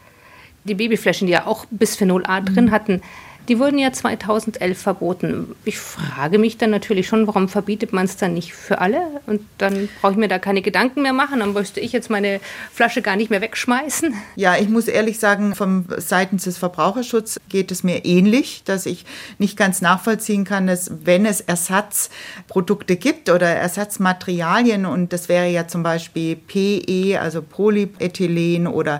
Die 0.67 0.75
Babyflaschen, 0.75 1.27
die 1.27 1.33
ja 1.33 1.47
auch 1.47 1.65
Bisphenol 1.69 2.25
A 2.25 2.41
drin 2.41 2.65
mhm. 2.65 2.71
hatten, 2.71 3.01
die 3.47 3.59
wurden 3.59 3.79
ja 3.79 3.93
2011 3.93 4.77
verboten. 4.77 5.55
Ich 5.63 5.77
frage 5.77 6.37
mich 6.37 6.57
dann 6.57 6.69
natürlich 6.69 7.07
schon, 7.07 7.27
warum 7.27 7.47
verbietet 7.47 7.93
man 7.93 8.05
es 8.05 8.17
dann 8.17 8.33
nicht 8.33 8.53
für 8.53 8.79
alle? 8.79 8.99
Und 9.25 9.41
dann 9.57 9.87
brauche 10.01 10.13
ich 10.13 10.17
mir 10.17 10.27
da 10.27 10.37
keine 10.37 10.61
Gedanken 10.61 11.01
mehr 11.01 11.13
machen. 11.13 11.39
Dann 11.39 11.53
müsste 11.53 11.79
ich 11.79 11.93
jetzt 11.93 12.09
meine 12.09 12.41
Flasche 12.73 13.01
gar 13.01 13.15
nicht 13.15 13.29
mehr 13.29 13.39
wegschmeißen. 13.39 14.13
Ja, 14.35 14.57
ich 14.57 14.67
muss 14.67 14.87
ehrlich 14.87 15.19
sagen, 15.19 15.55
vom 15.55 15.85
seitens 15.97 16.43
des 16.43 16.57
Verbraucherschutzes 16.57 17.39
geht 17.47 17.71
es 17.71 17.83
mir 17.83 18.03
ähnlich, 18.03 18.63
dass 18.65 18.85
ich 18.85 19.05
nicht 19.37 19.55
ganz 19.55 19.81
nachvollziehen 19.81 20.43
kann, 20.43 20.67
dass 20.67 20.91
wenn 21.05 21.25
es 21.25 21.39
Ersatzprodukte 21.39 22.97
gibt 22.97 23.29
oder 23.29 23.47
Ersatzmaterialien 23.47 24.85
und 24.85 25.13
das 25.13 25.29
wäre 25.29 25.47
ja 25.47 25.67
zum 25.67 25.83
Beispiel 25.83 26.35
PE, 26.35 27.19
also 27.21 27.41
Polyethylen 27.41 28.67
oder 28.67 28.99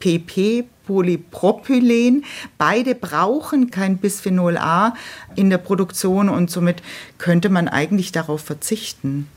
PP, 0.00 0.64
Polypropylen. 0.86 2.24
Beide 2.58 2.94
brauchen 2.94 3.70
kein 3.70 3.98
Bisphenol 3.98 4.56
A 4.56 4.94
in 5.34 5.50
der 5.50 5.58
Produktion 5.58 6.28
und 6.28 6.50
somit 6.50 6.82
könnte 7.18 7.48
man 7.48 7.68
eigentlich 7.68 8.12
darauf 8.12 8.40
verzichten. 8.40 9.28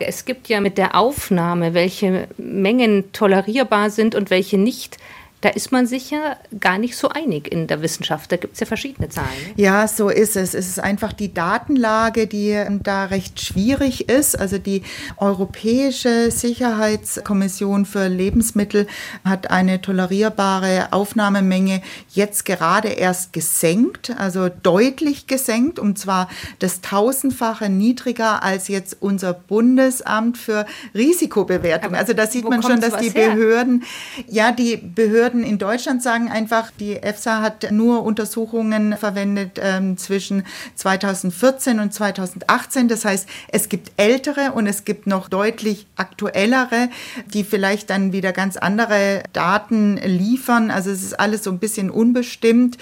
Es 0.00 0.24
gibt 0.24 0.48
ja 0.48 0.60
mit 0.60 0.78
der 0.78 0.94
Aufnahme, 0.94 1.74
welche 1.74 2.28
Mengen 2.36 3.12
tolerierbar 3.12 3.90
sind 3.90 4.14
und 4.14 4.30
welche 4.30 4.58
nicht, 4.58 4.98
da 5.40 5.50
ist 5.50 5.70
man 5.70 5.86
sicher 5.86 6.36
gar 6.58 6.78
nicht 6.78 6.96
so 6.96 7.10
einig 7.10 7.52
in 7.52 7.68
der 7.68 7.80
Wissenschaft. 7.80 8.32
Da 8.32 8.36
gibt 8.36 8.54
es 8.54 8.60
ja 8.60 8.66
verschiedene 8.66 9.08
Zahlen. 9.08 9.28
Ne? 9.56 9.62
Ja, 9.62 9.86
so 9.86 10.08
ist 10.08 10.36
es. 10.36 10.54
Es 10.54 10.66
ist 10.66 10.80
einfach 10.80 11.12
die 11.12 11.32
Datenlage, 11.32 12.26
die 12.26 12.50
ähm, 12.50 12.82
da 12.82 13.04
recht 13.04 13.40
schwierig 13.40 14.08
ist. 14.08 14.38
Also 14.38 14.58
die 14.58 14.82
Europäische 15.16 16.32
Sicherheitskommission 16.32 17.86
für 17.86 18.08
Lebensmittel 18.08 18.88
hat 19.24 19.50
eine 19.50 19.80
tolerierbare 19.80 20.88
Aufnahmemenge 20.90 21.82
jetzt 22.10 22.44
gerade 22.44 22.88
erst 22.88 23.32
gesenkt, 23.32 24.12
also 24.18 24.48
deutlich 24.48 25.28
gesenkt, 25.28 25.78
und 25.78 25.98
zwar 25.98 26.28
das 26.58 26.80
tausendfache 26.80 27.68
niedriger 27.68 28.42
als 28.42 28.66
jetzt 28.66 28.96
unser 29.00 29.34
Bundesamt 29.34 30.36
für 30.36 30.66
Risikobewertung. 30.94 31.94
Also 31.94 32.12
da 32.12 32.26
sieht 32.26 32.48
man 32.48 32.62
schon, 32.62 32.80
dass 32.80 32.96
die 32.96 33.10
Behörden, 33.10 33.84
her? 34.14 34.24
ja, 34.28 34.52
die 34.52 34.76
Behörden 34.76 35.27
Behörden 35.28 35.44
in 35.44 35.58
Deutschland 35.58 36.02
sagen 36.02 36.30
einfach, 36.30 36.70
die 36.80 36.96
EFSA 36.96 37.42
hat 37.42 37.70
nur 37.70 38.02
Untersuchungen 38.02 38.96
verwendet 38.96 39.60
ähm, 39.62 39.98
zwischen 39.98 40.44
2014 40.74 41.80
und 41.80 41.92
2018. 41.92 42.88
Das 42.88 43.04
heißt, 43.04 43.28
es 43.48 43.68
gibt 43.68 43.92
ältere 43.98 44.52
und 44.52 44.66
es 44.66 44.84
gibt 44.84 45.06
noch 45.06 45.28
deutlich 45.28 45.86
aktuellere, 45.96 46.88
die 47.26 47.44
vielleicht 47.44 47.90
dann 47.90 48.12
wieder 48.12 48.32
ganz 48.32 48.56
andere 48.56 49.22
Daten 49.34 49.98
liefern. 49.98 50.70
Also 50.70 50.90
es 50.90 51.02
ist 51.02 51.20
alles 51.20 51.44
so 51.44 51.50
ein 51.50 51.58
bisschen 51.58 51.90
unbestimmt. 51.90 52.78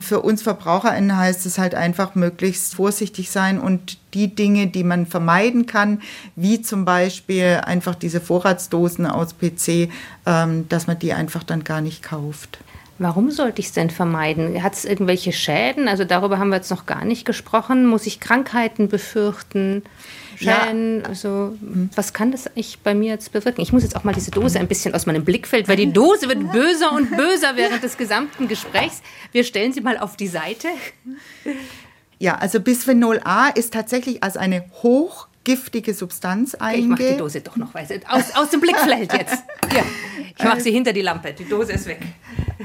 Für 0.00 0.20
uns 0.20 0.42
VerbraucherInnen 0.42 1.16
heißt 1.16 1.46
es 1.46 1.58
halt 1.58 1.74
einfach 1.74 2.14
möglichst 2.14 2.74
vorsichtig 2.74 3.30
sein 3.30 3.60
und 3.60 3.98
die 4.14 4.34
Dinge, 4.34 4.68
die 4.68 4.84
man 4.84 5.06
vermeiden 5.06 5.66
kann, 5.66 6.00
wie 6.36 6.62
zum 6.62 6.84
Beispiel 6.84 7.60
einfach 7.64 7.94
diese 7.94 8.20
Vorratsdosen 8.20 9.06
aus 9.06 9.34
PC, 9.34 9.90
ähm, 10.26 10.68
dass 10.68 10.86
man 10.86 10.98
die 10.98 11.12
einfach 11.12 11.42
dann 11.42 11.64
gar 11.64 11.80
nicht 11.80 12.02
kauft. 12.02 12.58
Warum 13.00 13.30
sollte 13.30 13.60
ich 13.60 13.66
es 13.66 13.72
denn 13.72 13.90
vermeiden? 13.90 14.60
Hat 14.60 14.74
es 14.74 14.84
irgendwelche 14.84 15.32
Schäden? 15.32 15.86
Also 15.86 16.04
darüber 16.04 16.38
haben 16.38 16.48
wir 16.48 16.56
jetzt 16.56 16.70
noch 16.70 16.84
gar 16.84 17.04
nicht 17.04 17.24
gesprochen. 17.24 17.86
Muss 17.86 18.06
ich 18.06 18.18
Krankheiten 18.18 18.88
befürchten? 18.88 19.84
Schäden? 20.38 21.00
Ja. 21.00 21.06
Also 21.06 21.56
was 21.94 22.12
kann 22.12 22.32
das 22.32 22.46
eigentlich 22.46 22.78
bei 22.80 22.94
mir 22.94 23.10
jetzt 23.10 23.32
bewirken? 23.32 23.60
Ich 23.60 23.72
muss 23.72 23.82
jetzt 23.82 23.96
auch 23.96 24.04
mal 24.04 24.14
diese 24.14 24.30
Dose 24.30 24.58
ein 24.58 24.68
bisschen 24.68 24.94
aus 24.94 25.06
meinem 25.06 25.24
Blickfeld, 25.24 25.68
weil 25.68 25.76
die 25.76 25.92
Dose 25.92 26.28
wird 26.28 26.52
böser 26.52 26.92
und 26.92 27.16
böser 27.16 27.56
während 27.56 27.82
des 27.82 27.96
gesamten 27.96 28.48
Gesprächs. 28.48 29.02
Wir 29.32 29.44
stellen 29.44 29.72
sie 29.72 29.80
mal 29.80 29.98
auf 29.98 30.16
die 30.16 30.28
Seite. 30.28 30.68
Ja, 32.18 32.36
also 32.36 32.60
Bisphenol 32.60 33.20
A 33.24 33.48
ist 33.48 33.72
tatsächlich 33.72 34.22
als 34.22 34.36
eine 34.36 34.64
hochgiftige 35.48 35.94
Substanz 35.94 36.54
einge... 36.54 36.78
ich 36.78 36.86
mache 36.86 37.10
die 37.12 37.16
Dose 37.16 37.40
doch 37.40 37.56
noch 37.56 37.74
weiter. 37.74 37.94
Aus, 38.08 38.34
aus 38.34 38.50
dem 38.50 38.60
Blickfeld 38.60 39.12
jetzt. 39.12 39.44
Ja. 39.74 39.82
Ich 40.36 40.44
mache 40.44 40.60
sie 40.60 40.70
hinter 40.70 40.92
die 40.92 41.02
Lampe. 41.02 41.32
Die 41.32 41.48
Dose 41.48 41.72
ist 41.72 41.86
weg 41.86 42.00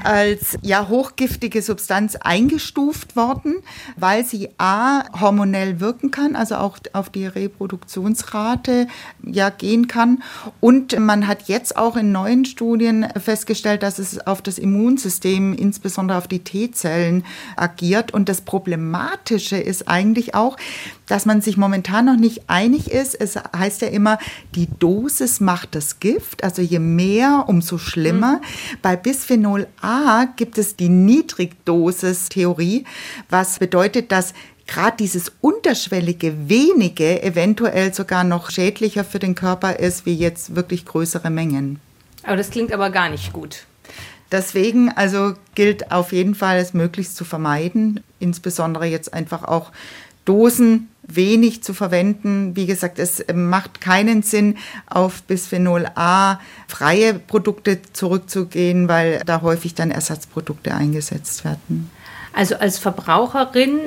als 0.02 0.58
ja 0.62 0.88
hochgiftige 0.88 1.62
Substanz 1.62 2.16
eingestuft 2.16 3.16
worden, 3.16 3.56
weil 3.96 4.24
sie 4.24 4.48
a 4.58 5.04
hormonell 5.20 5.80
wirken 5.80 6.10
kann, 6.10 6.36
also 6.36 6.56
auch 6.56 6.78
auf 6.92 7.10
die 7.10 7.26
Reproduktionsrate 7.26 8.88
ja 9.24 9.50
gehen 9.50 9.88
kann 9.88 10.22
und 10.60 10.98
man 10.98 11.26
hat 11.26 11.48
jetzt 11.48 11.76
auch 11.76 11.96
in 11.96 12.12
neuen 12.12 12.44
Studien 12.44 13.06
festgestellt, 13.16 13.82
dass 13.82 13.98
es 13.98 14.26
auf 14.26 14.42
das 14.42 14.58
Immunsystem, 14.58 15.54
insbesondere 15.54 16.18
auf 16.18 16.28
die 16.28 16.40
T-Zellen 16.40 17.24
agiert 17.56 18.12
und 18.12 18.28
das 18.28 18.40
problematische 18.40 19.56
ist 19.56 19.88
eigentlich 19.88 20.34
auch, 20.34 20.56
dass 21.06 21.26
man 21.26 21.40
sich 21.40 21.56
momentan 21.56 22.06
noch 22.06 22.16
nicht 22.16 22.42
einig 22.48 22.73
ist. 22.90 23.14
Es 23.14 23.36
heißt 23.36 23.82
ja 23.82 23.88
immer, 23.88 24.18
die 24.54 24.68
Dosis 24.78 25.40
macht 25.40 25.74
das 25.74 26.00
Gift, 26.00 26.44
also 26.44 26.62
je 26.62 26.78
mehr, 26.78 27.44
umso 27.46 27.78
schlimmer. 27.78 28.34
Mhm. 28.34 28.78
Bei 28.82 28.96
Bisphenol 28.96 29.66
A 29.80 30.26
gibt 30.36 30.58
es 30.58 30.76
die 30.76 30.88
Niedrigdosis-Theorie, 30.88 32.84
was 33.30 33.58
bedeutet, 33.58 34.12
dass 34.12 34.34
gerade 34.66 34.96
dieses 34.98 35.32
unterschwellige 35.40 36.48
wenige 36.48 37.22
eventuell 37.22 37.92
sogar 37.92 38.24
noch 38.24 38.50
schädlicher 38.50 39.04
für 39.04 39.18
den 39.18 39.34
Körper 39.34 39.78
ist, 39.78 40.06
wie 40.06 40.14
jetzt 40.14 40.56
wirklich 40.56 40.84
größere 40.84 41.30
Mengen. 41.30 41.80
Aber 42.22 42.36
das 42.36 42.50
klingt 42.50 42.72
aber 42.72 42.90
gar 42.90 43.10
nicht 43.10 43.32
gut. 43.32 43.66
Deswegen 44.32 44.90
also 44.90 45.34
gilt 45.54 45.92
auf 45.92 46.12
jeden 46.12 46.34
Fall, 46.34 46.58
es 46.58 46.74
möglichst 46.74 47.16
zu 47.16 47.24
vermeiden, 47.24 48.02
insbesondere 48.18 48.86
jetzt 48.86 49.12
einfach 49.12 49.44
auch 49.44 49.70
Dosen 50.24 50.88
wenig 51.06 51.62
zu 51.62 51.74
verwenden. 51.74 52.56
Wie 52.56 52.66
gesagt, 52.66 52.98
es 52.98 53.24
macht 53.32 53.80
keinen 53.80 54.22
Sinn, 54.22 54.56
auf 54.86 55.22
Bisphenol 55.22 55.86
A 55.94 56.38
freie 56.68 57.14
Produkte 57.14 57.80
zurückzugehen, 57.92 58.88
weil 58.88 59.20
da 59.26 59.42
häufig 59.42 59.74
dann 59.74 59.90
Ersatzprodukte 59.90 60.74
eingesetzt 60.74 61.44
werden. 61.44 61.90
Also 62.32 62.56
als 62.56 62.78
Verbraucherin 62.78 63.78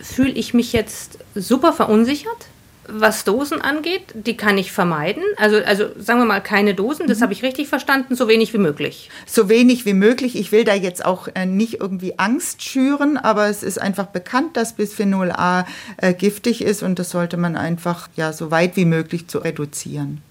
fühle 0.00 0.32
ich 0.32 0.54
mich 0.54 0.72
jetzt 0.72 1.18
super 1.34 1.72
verunsichert 1.72 2.48
was 2.88 3.24
Dosen 3.24 3.60
angeht, 3.60 4.02
die 4.14 4.36
kann 4.36 4.58
ich 4.58 4.72
vermeiden. 4.72 5.22
Also, 5.36 5.58
also 5.58 5.86
sagen 5.98 6.20
wir 6.20 6.26
mal 6.26 6.40
keine 6.40 6.74
Dosen, 6.74 7.06
das 7.06 7.18
mhm. 7.18 7.22
habe 7.22 7.32
ich 7.32 7.42
richtig 7.42 7.68
verstanden, 7.68 8.16
so 8.16 8.28
wenig 8.28 8.52
wie 8.52 8.58
möglich. 8.58 9.10
So 9.26 9.48
wenig 9.48 9.86
wie 9.86 9.94
möglich. 9.94 10.36
Ich 10.36 10.52
will 10.52 10.64
da 10.64 10.74
jetzt 10.74 11.04
auch 11.04 11.28
äh, 11.34 11.46
nicht 11.46 11.80
irgendwie 11.80 12.18
Angst 12.18 12.62
schüren, 12.62 13.16
aber 13.16 13.48
es 13.48 13.62
ist 13.62 13.80
einfach 13.80 14.06
bekannt, 14.06 14.56
dass 14.56 14.74
Bisphenol 14.74 15.30
A 15.30 15.66
äh, 15.98 16.12
giftig 16.12 16.62
ist 16.62 16.82
und 16.82 16.98
das 16.98 17.10
sollte 17.10 17.36
man 17.36 17.56
einfach 17.56 18.08
ja 18.16 18.32
so 18.32 18.50
weit 18.50 18.76
wie 18.76 18.84
möglich 18.84 19.28
zu 19.28 19.38
reduzieren. 19.38 20.22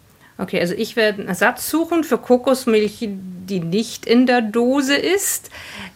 Okay, 0.41 0.59
also 0.59 0.73
ich 0.73 0.95
werde 0.95 1.19
einen 1.19 1.27
Ersatz 1.27 1.69
suchen 1.69 2.03
für 2.03 2.17
Kokosmilch, 2.17 2.97
die 2.99 3.59
nicht 3.59 4.07
in 4.07 4.25
der 4.25 4.41
Dose 4.41 4.95
ist. 4.95 5.51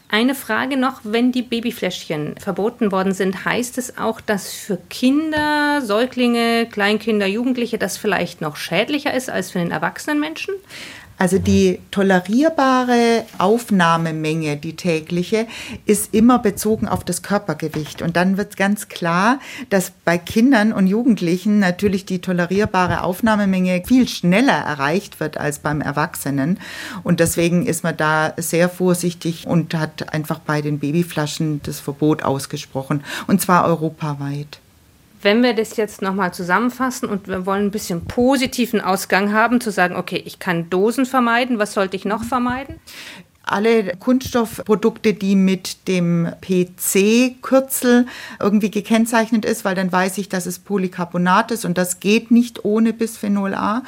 Eine 0.07 0.35
Frage 0.35 0.77
noch, 0.77 1.01
wenn 1.03 1.31
die 1.31 1.41
Babyfläschchen 1.41 2.35
verboten 2.37 2.91
worden 2.91 3.15
sind, 3.15 3.43
heißt 3.43 3.79
es 3.79 3.97
auch, 3.97 4.21
dass 4.21 4.53
für 4.53 4.77
Kinder, 4.91 5.81
Säuglinge, 5.81 6.67
Kleinkinder, 6.67 7.25
Jugendliche 7.25 7.79
das 7.79 7.97
vielleicht 7.97 8.39
noch 8.39 8.55
schädlicher 8.55 9.15
ist 9.15 9.31
als 9.31 9.49
für 9.49 9.57
den 9.57 9.71
erwachsenen 9.71 10.19
Menschen? 10.19 10.53
Also 11.17 11.39
die 11.39 11.79
tolerierbare 11.91 13.23
Aufnahmemenge, 13.37 14.57
die 14.57 14.75
tägliche, 14.75 15.47
ist 15.85 16.13
immer 16.13 16.39
bezogen 16.39 16.87
auf 16.87 17.05
das 17.05 17.21
Körpergewicht. 17.21 18.01
Und 18.01 18.17
dann 18.17 18.37
wird 18.37 18.57
ganz 18.57 18.89
klar, 18.89 19.39
dass 19.69 19.91
bei 20.03 20.17
Kindern 20.17 20.73
und 20.73 20.87
Jugendlichen 20.87 21.59
natürlich 21.59 22.05
die 22.05 22.19
tolerierbare 22.19 23.03
Aufnahmemenge 23.03 23.83
viel 23.85 24.09
schneller 24.09 24.57
erreicht 24.57 25.21
wird 25.21 25.37
als 25.37 25.59
beim 25.59 25.79
Erwachsenen. 25.79 26.59
Und 27.03 27.21
deswegen 27.21 27.65
ist 27.65 27.83
man 27.83 27.95
da 27.95 28.33
sehr 28.35 28.67
vorsichtig 28.67 29.47
und 29.47 29.73
hat 29.73 30.13
einfach 30.13 30.39
bei 30.39 30.61
den 30.61 30.79
Babyflaschen 30.79 31.61
das 31.63 31.79
Verbot 31.79 32.23
ausgesprochen. 32.23 33.03
Und 33.27 33.39
zwar 33.41 33.65
europaweit. 33.65 34.59
Wenn 35.25 35.41
wir 35.41 35.55
das 35.55 35.75
jetzt 35.75 36.03
nochmal 36.03 36.35
zusammenfassen 36.35 37.09
und 37.09 37.27
wir 37.27 37.47
wollen 37.47 37.65
ein 37.65 37.71
bisschen 37.71 38.05
positiven 38.05 38.79
Ausgang 38.79 39.33
haben, 39.33 39.59
zu 39.59 39.71
sagen, 39.71 39.95
okay, 39.95 40.21
ich 40.23 40.37
kann 40.37 40.69
Dosen 40.69 41.07
vermeiden, 41.07 41.57
was 41.57 41.73
sollte 41.73 41.95
ich 41.95 42.05
noch 42.05 42.23
vermeiden? 42.23 42.79
Alle 43.45 43.95
Kunststoffprodukte, 43.97 45.13
die 45.13 45.35
mit 45.35 45.87
dem 45.87 46.27
PC-Kürzel 46.41 48.07
irgendwie 48.39 48.71
gekennzeichnet 48.71 49.45
ist, 49.45 49.65
weil 49.65 49.75
dann 49.75 49.91
weiß 49.91 50.17
ich, 50.17 50.29
dass 50.29 50.45
es 50.45 50.59
Polycarbonat 50.59 51.51
ist 51.51 51.65
und 51.65 51.77
das 51.77 51.99
geht 51.99 52.31
nicht 52.31 52.65
ohne 52.65 52.93
Bisphenol 52.93 53.53
A. 53.53 53.83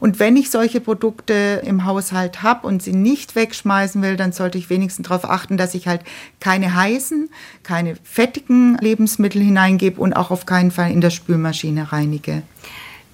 Und 0.00 0.18
wenn 0.18 0.36
ich 0.36 0.50
solche 0.50 0.80
Produkte 0.80 1.62
im 1.64 1.84
Haushalt 1.84 2.42
habe 2.42 2.66
und 2.66 2.82
sie 2.82 2.92
nicht 2.92 3.34
wegschmeißen 3.34 4.00
will, 4.02 4.16
dann 4.16 4.32
sollte 4.32 4.58
ich 4.58 4.70
wenigstens 4.70 5.08
darauf 5.08 5.28
achten, 5.28 5.56
dass 5.56 5.74
ich 5.74 5.86
halt 5.86 6.02
keine 6.40 6.74
heißen, 6.74 7.28
keine 7.62 7.96
fettigen 8.02 8.78
Lebensmittel 8.78 9.42
hineingebe 9.42 10.00
und 10.00 10.14
auch 10.14 10.30
auf 10.30 10.46
keinen 10.46 10.70
Fall 10.70 10.90
in 10.90 11.00
der 11.00 11.10
Spülmaschine 11.10 11.92
reinige. 11.92 12.42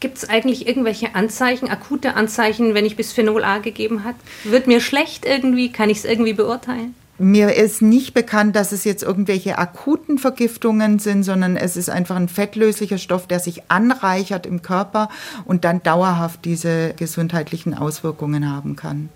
Gibt 0.00 0.18
es 0.18 0.28
eigentlich 0.28 0.68
irgendwelche 0.68 1.14
Anzeichen, 1.14 1.68
akute 1.68 2.14
Anzeichen, 2.14 2.74
wenn 2.74 2.84
ich 2.84 2.96
Bisphenol 2.96 3.42
A 3.42 3.58
gegeben 3.58 4.04
habe? 4.04 4.16
Wird 4.44 4.66
mir 4.66 4.80
schlecht 4.80 5.24
irgendwie? 5.24 5.72
Kann 5.72 5.90
ich 5.90 5.98
es 5.98 6.04
irgendwie 6.04 6.34
beurteilen? 6.34 6.94
Mir 7.20 7.56
ist 7.56 7.82
nicht 7.82 8.14
bekannt, 8.14 8.54
dass 8.54 8.70
es 8.70 8.84
jetzt 8.84 9.02
irgendwelche 9.02 9.58
akuten 9.58 10.18
Vergiftungen 10.18 11.00
sind, 11.00 11.24
sondern 11.24 11.56
es 11.56 11.76
ist 11.76 11.90
einfach 11.90 12.14
ein 12.14 12.28
fettlöslicher 12.28 12.98
Stoff, 12.98 13.26
der 13.26 13.40
sich 13.40 13.68
anreichert 13.68 14.46
im 14.46 14.62
Körper 14.62 15.08
und 15.44 15.64
dann 15.64 15.82
dauerhaft 15.82 16.44
diese 16.44 16.94
gesundheitlichen 16.94 17.74
Auswirkungen 17.74 18.48
haben 18.48 18.76
kann. 18.76 19.08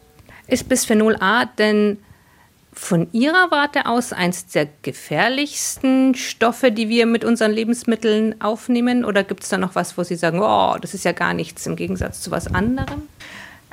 Ist 0.49 0.69
Bisphenol 0.69 1.17
A 1.21 1.45
denn 1.45 1.99
von 2.73 3.09
Ihrer 3.13 3.51
Warte 3.51 3.87
aus 3.87 4.13
eines 4.13 4.47
der 4.47 4.67
gefährlichsten 4.83 6.15
Stoffe, 6.15 6.73
die 6.73 6.89
wir 6.89 7.07
mit 7.07 7.25
unseren 7.25 7.53
Lebensmitteln 7.53 8.41
aufnehmen? 8.41 9.05
Oder 9.05 9.25
gibt 9.25 9.43
es 9.43 9.51
da 9.51 9.59
noch 9.59 9.75
was, 9.75 9.99
wo 9.99 10.03
Sie 10.03 10.17
sagen, 10.17 10.41
oh, 10.41 10.77
das 10.81 10.95
ist 10.95 11.05
ja 11.05 11.13
gar 11.13 11.35
nichts 11.35 11.67
im 11.67 11.77
Gegensatz 11.77 12.21
zu 12.23 12.31
was 12.31 12.53
anderem? 12.53 13.03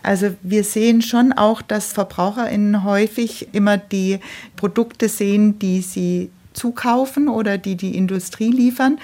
Also 0.03 0.35
wir 0.41 0.63
sehen 0.63 1.01
schon 1.01 1.33
auch, 1.33 1.61
dass 1.61 1.91
Verbraucherinnen 1.93 2.83
häufig 2.83 3.49
immer 3.53 3.77
die 3.77 4.19
Produkte 4.55 5.09
sehen, 5.09 5.59
die 5.59 5.81
sie 5.81 6.29
zukaufen 6.53 7.27
oder 7.27 7.57
die 7.57 7.75
die 7.75 7.95
Industrie 7.95 8.51
liefern. 8.51 8.99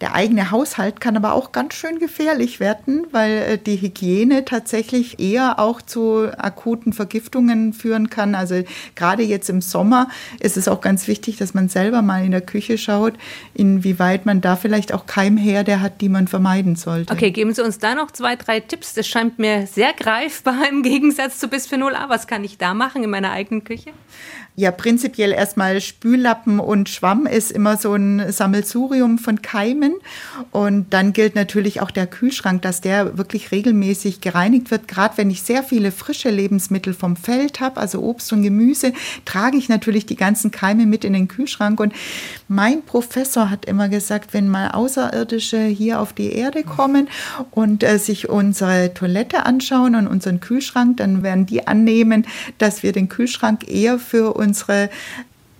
Der 0.00 0.14
eigene 0.14 0.50
Haushalt 0.50 1.00
kann 1.00 1.16
aber 1.16 1.34
auch 1.34 1.52
ganz 1.52 1.74
schön 1.74 1.98
gefährlich 1.98 2.58
werden, 2.58 3.06
weil 3.10 3.32
äh, 3.32 3.58
die 3.58 3.80
Hygiene 3.80 4.44
tatsächlich 4.46 5.20
eher 5.20 5.58
auch 5.58 5.82
zu 5.82 6.30
akuten 6.38 6.92
Vergiftungen 6.92 7.74
führen 7.74 8.08
kann. 8.08 8.34
Also 8.34 8.62
gerade 8.94 9.22
jetzt 9.22 9.50
im 9.50 9.60
Sommer 9.60 10.08
ist 10.38 10.56
es 10.56 10.68
auch 10.68 10.80
ganz 10.80 11.06
wichtig, 11.06 11.36
dass 11.36 11.52
man 11.52 11.68
selber 11.68 12.00
mal 12.00 12.24
in 12.24 12.30
der 12.30 12.40
Küche 12.40 12.78
schaut, 12.78 13.14
inwieweit 13.52 14.24
man 14.24 14.40
da 14.40 14.56
vielleicht 14.56 14.94
auch 14.94 15.04
Keimherde 15.04 15.80
hat, 15.80 16.00
die 16.00 16.08
man 16.08 16.28
vermeiden 16.28 16.76
sollte. 16.76 17.12
Okay, 17.12 17.30
geben 17.30 17.52
Sie 17.52 17.62
uns 17.62 17.78
da 17.78 17.94
noch 17.94 18.10
zwei, 18.10 18.36
drei 18.36 18.60
Tipps. 18.60 18.94
Das 18.94 19.06
scheint 19.06 19.38
mir 19.38 19.66
sehr 19.66 19.92
greifbar 19.92 20.66
im 20.70 20.82
Gegensatz 20.82 21.38
zu 21.38 21.48
Bisphenol 21.48 21.94
A. 21.94 22.08
Was 22.08 22.26
kann 22.26 22.42
ich 22.42 22.56
da 22.56 22.72
machen 22.72 23.04
in 23.04 23.10
meiner 23.10 23.32
eigenen 23.32 23.64
Küche? 23.64 23.92
Ja, 24.60 24.72
prinzipiell 24.72 25.32
erstmal 25.32 25.80
Spüllappen 25.80 26.60
und 26.60 26.90
Schwamm 26.90 27.24
ist 27.24 27.50
immer 27.50 27.78
so 27.78 27.94
ein 27.94 28.30
Sammelsurium 28.30 29.16
von 29.16 29.40
Keimen. 29.40 29.94
Und 30.50 30.92
dann 30.92 31.14
gilt 31.14 31.34
natürlich 31.34 31.80
auch 31.80 31.90
der 31.90 32.06
Kühlschrank, 32.06 32.60
dass 32.60 32.82
der 32.82 33.16
wirklich 33.16 33.52
regelmäßig 33.52 34.20
gereinigt 34.20 34.70
wird. 34.70 34.86
Gerade 34.86 35.16
wenn 35.16 35.30
ich 35.30 35.44
sehr 35.44 35.62
viele 35.62 35.90
frische 35.90 36.28
Lebensmittel 36.28 36.92
vom 36.92 37.16
Feld 37.16 37.60
habe, 37.60 37.80
also 37.80 38.02
Obst 38.02 38.34
und 38.34 38.42
Gemüse, 38.42 38.92
trage 39.24 39.56
ich 39.56 39.70
natürlich 39.70 40.04
die 40.04 40.14
ganzen 40.14 40.50
Keime 40.50 40.84
mit 40.84 41.06
in 41.06 41.14
den 41.14 41.28
Kühlschrank. 41.28 41.80
Und 41.80 41.94
mein 42.46 42.82
Professor 42.82 43.48
hat 43.48 43.64
immer 43.64 43.88
gesagt, 43.88 44.34
wenn 44.34 44.46
mal 44.46 44.72
Außerirdische 44.72 45.62
hier 45.64 46.00
auf 46.00 46.12
die 46.12 46.32
Erde 46.32 46.64
kommen 46.64 47.08
und 47.50 47.82
äh, 47.82 47.98
sich 47.98 48.28
unsere 48.28 48.92
Toilette 48.92 49.46
anschauen 49.46 49.94
und 49.94 50.06
unseren 50.06 50.40
Kühlschrank, 50.40 50.98
dann 50.98 51.22
werden 51.22 51.46
die 51.46 51.66
annehmen, 51.66 52.26
dass 52.58 52.82
wir 52.82 52.92
den 52.92 53.08
Kühlschrank 53.08 53.66
eher 53.66 53.98
für 53.98 54.34
unsere 54.50 54.90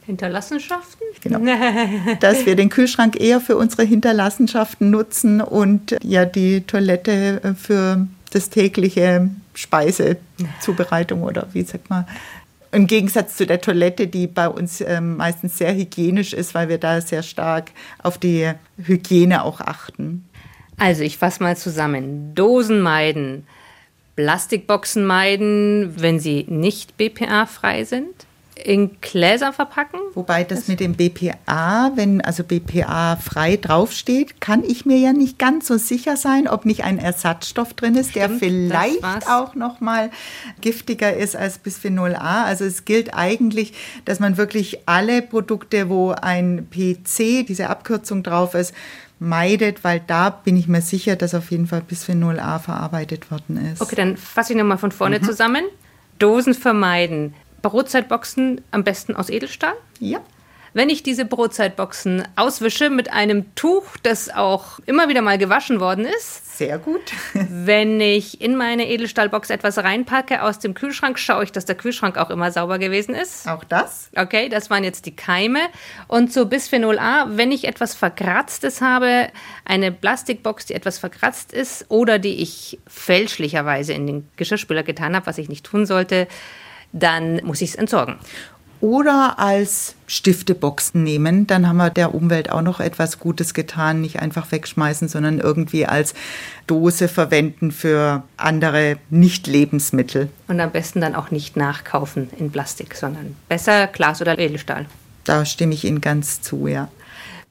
Hinterlassenschaften? 0.06 1.06
Genau. 1.23 1.38
Dass 2.20 2.44
wir 2.44 2.56
den 2.56 2.68
Kühlschrank 2.68 3.20
eher 3.20 3.40
für 3.40 3.56
unsere 3.56 3.85
Hinterlassenschaften 3.85 4.90
nutzen 4.90 5.40
und 5.40 5.97
ja 6.02 6.25
die 6.25 6.62
Toilette 6.62 7.54
für 7.59 8.06
das 8.32 8.50
tägliche 8.50 9.30
Speisezubereitung 9.54 11.23
oder 11.23 11.49
wie 11.52 11.62
sagt 11.62 11.90
man. 11.90 12.06
Im 12.73 12.87
Gegensatz 12.87 13.37
zu 13.37 13.47
der 13.47 13.61
Toilette, 13.61 14.06
die 14.06 14.28
bei 14.28 14.49
uns 14.49 14.80
ähm, 14.80 15.16
meistens 15.16 15.59
sehr 15.59 15.75
hygienisch 15.75 16.32
ist, 16.32 16.54
weil 16.54 16.68
wir 16.68 16.78
da 16.78 17.00
sehr 17.00 17.25
stark 17.25 17.73
auf 18.00 18.16
die 18.16 18.52
Hygiene 18.76 19.42
auch 19.42 19.61
achten. 19.61 20.25
Also 20.78 21.02
ich 21.02 21.18
fasse 21.18 21.42
mal 21.42 21.56
zusammen. 21.56 22.32
Dosen 22.37 22.80
meiden, 22.80 23.45
Plastikboxen 24.15 25.04
meiden, 25.04 26.00
wenn 26.00 26.21
sie 26.21 26.47
nicht 26.49 26.97
BPA-frei 26.97 27.84
sind 27.84 28.26
in 28.64 29.00
Gläser 29.00 29.52
verpacken. 29.52 30.00
Wobei 30.14 30.44
das 30.44 30.68
mit 30.68 30.80
dem 30.80 30.94
BPA, 30.94 31.92
wenn 31.94 32.20
also 32.20 32.44
BPA 32.44 33.16
frei 33.16 33.56
draufsteht, 33.56 34.40
kann 34.40 34.62
ich 34.64 34.86
mir 34.86 34.99
ja 34.99 35.12
nicht 35.12 35.38
ganz 35.38 35.66
so 35.66 35.76
sicher 35.76 36.16
sein, 36.16 36.49
ob 36.49 36.64
nicht 36.64 36.84
ein 36.84 36.99
Ersatzstoff 36.99 37.75
drin 37.75 37.94
ist, 37.96 38.10
Stimmt, 38.10 38.40
der 38.40 38.49
vielleicht 38.49 39.28
auch 39.28 39.54
noch 39.54 39.80
mal 39.80 40.10
giftiger 40.60 41.14
ist 41.14 41.36
als 41.36 41.58
Bisphenol 41.58 42.14
A. 42.14 42.44
Also 42.44 42.64
es 42.64 42.84
gilt 42.84 43.14
eigentlich, 43.14 43.73
dass 44.04 44.20
man 44.20 44.36
wirklich 44.36 44.86
alle 44.86 45.23
Produkte, 45.23 45.88
wo 45.88 46.10
ein 46.10 46.68
PC, 46.70 47.46
diese 47.46 47.68
Abkürzung 47.68 48.23
drauf 48.23 48.54
ist, 48.54 48.75
meidet, 49.20 49.84
weil 49.84 50.00
da 50.06 50.30
bin 50.30 50.56
ich 50.56 50.66
mir 50.66 50.80
sicher, 50.80 51.14
dass 51.14 51.34
auf 51.34 51.50
jeden 51.50 51.66
Fall 51.66 51.82
Bisphenol 51.82 52.40
A 52.40 52.58
verarbeitet 52.58 53.30
worden 53.30 53.73
ist. 53.73 53.80
Okay, 53.80 53.94
dann 53.94 54.16
fasse 54.16 54.52
ich 54.52 54.58
nochmal 54.58 54.78
von 54.78 54.92
vorne 54.92 55.18
mhm. 55.18 55.25
zusammen. 55.25 55.64
Dosen 56.18 56.54
vermeiden, 56.54 57.34
Brotzeitboxen 57.62 58.60
am 58.70 58.84
besten 58.84 59.16
aus 59.16 59.30
Edelstahl? 59.30 59.75
Ja. 59.99 60.20
Wenn 60.73 60.88
ich 60.88 61.02
diese 61.02 61.25
Brotzeitboxen 61.25 62.23
auswische 62.36 62.90
mit 62.90 63.12
einem 63.12 63.54
Tuch, 63.56 63.96
das 64.04 64.32
auch 64.32 64.78
immer 64.86 65.08
wieder 65.08 65.20
mal 65.20 65.36
gewaschen 65.36 65.80
worden 65.80 66.04
ist. 66.04 66.58
Sehr 66.58 66.78
gut. 66.78 67.00
wenn 67.32 68.00
ich 68.00 68.40
in 68.40 68.54
meine 68.54 68.88
Edelstahlbox 68.88 69.50
etwas 69.50 69.78
reinpacke 69.78 70.42
aus 70.42 70.60
dem 70.60 70.75
Kühlschrank, 70.75 71.18
schaue 71.18 71.42
ich, 71.42 71.52
dass 71.52 71.64
der 71.64 71.75
Kühlschrank 71.75 72.16
auch 72.18 72.30
immer 72.30 72.52
sauber 72.52 72.78
gewesen 72.78 73.16
ist. 73.16 73.49
Auch 73.49 73.64
das. 73.64 74.10
Okay, 74.14 74.49
das 74.49 74.70
waren 74.70 74.84
jetzt 74.84 75.06
die 75.06 75.16
Keime. 75.16 75.58
Und 76.06 76.32
zu 76.32 76.46
Bisphenol 76.46 77.00
A, 77.00 77.26
wenn 77.30 77.50
ich 77.50 77.64
etwas 77.66 77.96
Verkratztes 77.96 78.80
habe, 78.80 79.28
eine 79.64 79.90
Plastikbox, 79.90 80.66
die 80.66 80.75
etwas 80.75 80.99
verkratzt 80.99 81.52
ist 81.52 81.86
oder 81.88 82.20
die 82.20 82.40
ich 82.42 82.78
fälschlicherweise 82.86 83.92
in 83.92 84.06
den 84.06 84.28
Geschirrspüler 84.36 84.84
getan 84.84 85.16
habe, 85.16 85.26
was 85.26 85.38
ich 85.38 85.49
nicht 85.49 85.66
tun 85.66 85.84
sollte, 85.84 86.28
dann 86.93 87.41
muss 87.45 87.61
ich 87.61 87.71
es 87.71 87.76
entsorgen. 87.76 88.17
Oder 88.81 89.39
als 89.39 89.95
Stifteboxen 90.07 91.03
nehmen, 91.03 91.47
dann 91.47 91.69
haben 91.69 91.76
wir 91.76 91.91
der 91.91 92.15
Umwelt 92.15 92.50
auch 92.50 92.63
noch 92.63 92.81
etwas 92.81 93.19
Gutes 93.19 93.53
getan, 93.53 94.00
nicht 94.00 94.21
einfach 94.21 94.50
wegschmeißen, 94.50 95.07
sondern 95.07 95.39
irgendwie 95.39 95.85
als 95.85 96.15
Dose 96.67 97.09
verwenden 97.09 97.73
für 97.73 98.23
andere 98.39 98.97
Nicht-Lebensmittel. 99.11 100.31
Und 100.49 100.61
am 100.61 100.71
besten 100.71 101.03
dann 101.03 101.15
auch 101.15 101.31
nicht 101.31 101.59
nachkaufen 101.59 102.31
in 102.39 102.50
Plastik, 102.50 102.95
sondern 102.95 103.37
besser 103.50 103.87
Glas 103.87 104.23
oder 104.23 104.39
Edelstahl. 104.39 104.87
Da 105.25 105.45
stimme 105.45 105.75
ich 105.75 105.85
Ihnen 105.85 106.00
ganz 106.00 106.41
zu, 106.41 106.67
ja. 106.67 106.89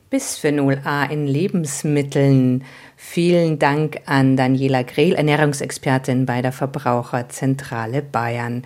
Bisphenol 0.09 0.81
A 0.83 1.03
in 1.03 1.27
Lebensmitteln. 1.27 2.63
Vielen 2.97 3.59
Dank 3.59 3.99
an 4.07 4.35
Daniela 4.35 4.81
Grehl, 4.81 5.13
Ernährungsexpertin 5.13 6.25
bei 6.25 6.41
der 6.41 6.51
Verbraucherzentrale 6.51 8.01
Bayern. 8.01 8.63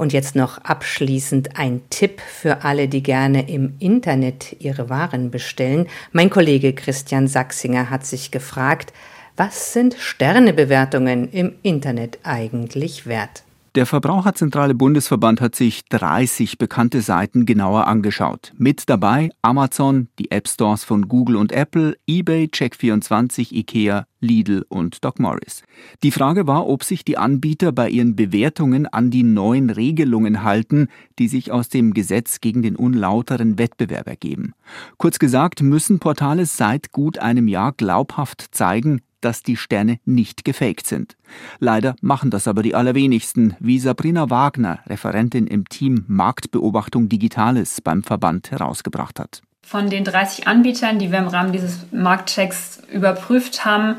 Und 0.00 0.14
jetzt 0.14 0.34
noch 0.34 0.56
abschließend 0.56 1.58
ein 1.58 1.82
Tipp 1.90 2.22
für 2.22 2.64
alle, 2.64 2.88
die 2.88 3.02
gerne 3.02 3.50
im 3.50 3.74
Internet 3.80 4.56
ihre 4.58 4.88
Waren 4.88 5.30
bestellen. 5.30 5.88
Mein 6.10 6.30
Kollege 6.30 6.72
Christian 6.72 7.28
Sachsinger 7.28 7.90
hat 7.90 8.06
sich 8.06 8.30
gefragt, 8.30 8.94
was 9.36 9.74
sind 9.74 9.92
Sternebewertungen 9.92 11.30
im 11.30 11.52
Internet 11.62 12.18
eigentlich 12.22 13.04
wert? 13.06 13.42
Der 13.76 13.86
Verbraucherzentrale 13.86 14.74
Bundesverband 14.74 15.40
hat 15.40 15.54
sich 15.54 15.84
30 15.84 16.58
bekannte 16.58 17.02
Seiten 17.02 17.46
genauer 17.46 17.86
angeschaut. 17.86 18.52
Mit 18.58 18.88
dabei 18.88 19.30
Amazon, 19.42 20.08
die 20.18 20.32
App 20.32 20.48
Stores 20.48 20.82
von 20.82 21.06
Google 21.06 21.36
und 21.36 21.52
Apple, 21.52 21.96
eBay, 22.04 22.46
Check24, 22.46 23.52
Ikea, 23.52 24.06
Lidl 24.18 24.66
und 24.68 25.04
Doc 25.04 25.20
Morris. 25.20 25.62
Die 26.02 26.10
Frage 26.10 26.48
war, 26.48 26.66
ob 26.66 26.82
sich 26.82 27.04
die 27.04 27.16
Anbieter 27.16 27.70
bei 27.70 27.88
ihren 27.88 28.16
Bewertungen 28.16 28.88
an 28.88 29.12
die 29.12 29.22
neuen 29.22 29.70
Regelungen 29.70 30.42
halten, 30.42 30.88
die 31.20 31.28
sich 31.28 31.52
aus 31.52 31.68
dem 31.68 31.94
Gesetz 31.94 32.40
gegen 32.40 32.62
den 32.62 32.74
unlauteren 32.74 33.56
Wettbewerb 33.56 34.08
ergeben. 34.08 34.52
Kurz 34.96 35.20
gesagt 35.20 35.62
müssen 35.62 36.00
Portale 36.00 36.44
seit 36.44 36.90
gut 36.90 37.20
einem 37.20 37.46
Jahr 37.46 37.70
glaubhaft 37.70 38.48
zeigen, 38.50 39.00
dass 39.20 39.42
die 39.42 39.56
Sterne 39.56 39.98
nicht 40.04 40.44
gefaked 40.44 40.86
sind. 40.86 41.16
Leider 41.58 41.94
machen 42.00 42.30
das 42.30 42.48
aber 42.48 42.62
die 42.62 42.74
allerwenigsten, 42.74 43.56
wie 43.60 43.78
Sabrina 43.78 44.30
Wagner, 44.30 44.80
Referentin 44.86 45.46
im 45.46 45.68
Team 45.68 46.04
Marktbeobachtung 46.08 47.08
Digitales 47.08 47.80
beim 47.80 48.02
Verband 48.02 48.50
herausgebracht 48.50 49.20
hat. 49.20 49.42
Von 49.62 49.90
den 49.90 50.04
30 50.04 50.48
Anbietern, 50.48 50.98
die 50.98 51.12
wir 51.12 51.18
im 51.18 51.28
Rahmen 51.28 51.52
dieses 51.52 51.86
Marktchecks 51.92 52.82
überprüft 52.92 53.64
haben, 53.64 53.96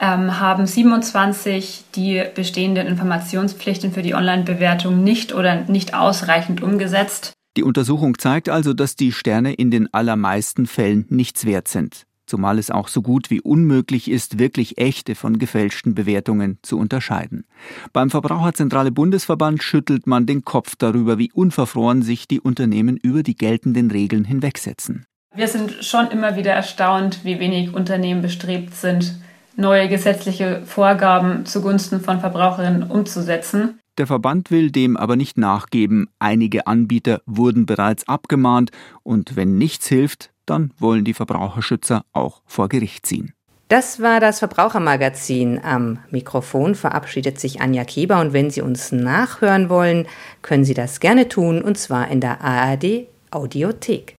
ähm, 0.00 0.40
haben 0.40 0.66
27 0.66 1.84
die 1.94 2.22
bestehenden 2.34 2.88
Informationspflichten 2.88 3.92
für 3.92 4.02
die 4.02 4.14
Online-Bewertung 4.14 5.04
nicht 5.04 5.32
oder 5.32 5.62
nicht 5.62 5.94
ausreichend 5.94 6.60
umgesetzt. 6.62 7.32
Die 7.56 7.62
Untersuchung 7.62 8.18
zeigt 8.18 8.48
also, 8.48 8.72
dass 8.72 8.96
die 8.96 9.12
Sterne 9.12 9.52
in 9.52 9.70
den 9.70 9.92
allermeisten 9.92 10.66
Fällen 10.66 11.06
nichts 11.08 11.44
wert 11.44 11.68
sind, 11.68 12.06
zumal 12.26 12.58
es 12.58 12.70
auch 12.70 12.88
so 12.88 13.02
gut 13.02 13.30
wie 13.30 13.40
unmöglich 13.40 14.10
ist, 14.10 14.38
wirklich 14.38 14.78
echte 14.78 15.14
von 15.14 15.38
gefälschten 15.38 15.94
Bewertungen 15.94 16.58
zu 16.62 16.78
unterscheiden. 16.78 17.44
Beim 17.92 18.10
Verbraucherzentrale 18.10 18.90
Bundesverband 18.90 19.62
schüttelt 19.62 20.06
man 20.06 20.26
den 20.26 20.44
Kopf 20.44 20.76
darüber, 20.76 21.18
wie 21.18 21.32
unverfroren 21.32 22.02
sich 22.02 22.28
die 22.28 22.40
Unternehmen 22.40 22.96
über 22.96 23.22
die 23.22 23.36
geltenden 23.36 23.90
Regeln 23.90 24.24
hinwegsetzen. 24.24 25.06
Wir 25.34 25.48
sind 25.48 25.82
schon 25.84 26.08
immer 26.10 26.36
wieder 26.36 26.52
erstaunt, 26.52 27.24
wie 27.24 27.40
wenig 27.40 27.72
Unternehmen 27.72 28.20
bestrebt 28.20 28.74
sind, 28.74 29.16
neue 29.56 29.88
gesetzliche 29.88 30.62
Vorgaben 30.66 31.46
zugunsten 31.46 32.00
von 32.00 32.20
Verbraucherinnen 32.20 32.82
umzusetzen. 32.84 33.78
Der 33.98 34.06
Verband 34.06 34.50
will 34.50 34.70
dem 34.70 34.96
aber 34.96 35.16
nicht 35.16 35.36
nachgeben. 35.36 36.08
Einige 36.18 36.66
Anbieter 36.66 37.20
wurden 37.26 37.66
bereits 37.66 38.08
abgemahnt 38.08 38.70
und 39.02 39.36
wenn 39.36 39.58
nichts 39.58 39.86
hilft, 39.86 40.31
dann 40.46 40.72
wollen 40.78 41.04
die 41.04 41.14
Verbraucherschützer 41.14 42.04
auch 42.12 42.42
vor 42.46 42.68
Gericht 42.68 43.06
ziehen. 43.06 43.32
Das 43.68 44.00
war 44.02 44.20
das 44.20 44.40
Verbrauchermagazin. 44.40 45.58
Am 45.64 45.98
Mikrofon 46.10 46.74
verabschiedet 46.74 47.40
sich 47.40 47.62
Anja 47.62 47.84
Keber 47.84 48.20
und 48.20 48.34
wenn 48.34 48.50
Sie 48.50 48.60
uns 48.60 48.92
nachhören 48.92 49.70
wollen, 49.70 50.06
können 50.42 50.64
Sie 50.64 50.74
das 50.74 51.00
gerne 51.00 51.28
tun 51.28 51.62
und 51.62 51.78
zwar 51.78 52.08
in 52.08 52.20
der 52.20 52.42
ARD 52.42 53.06
Audiothek. 53.30 54.10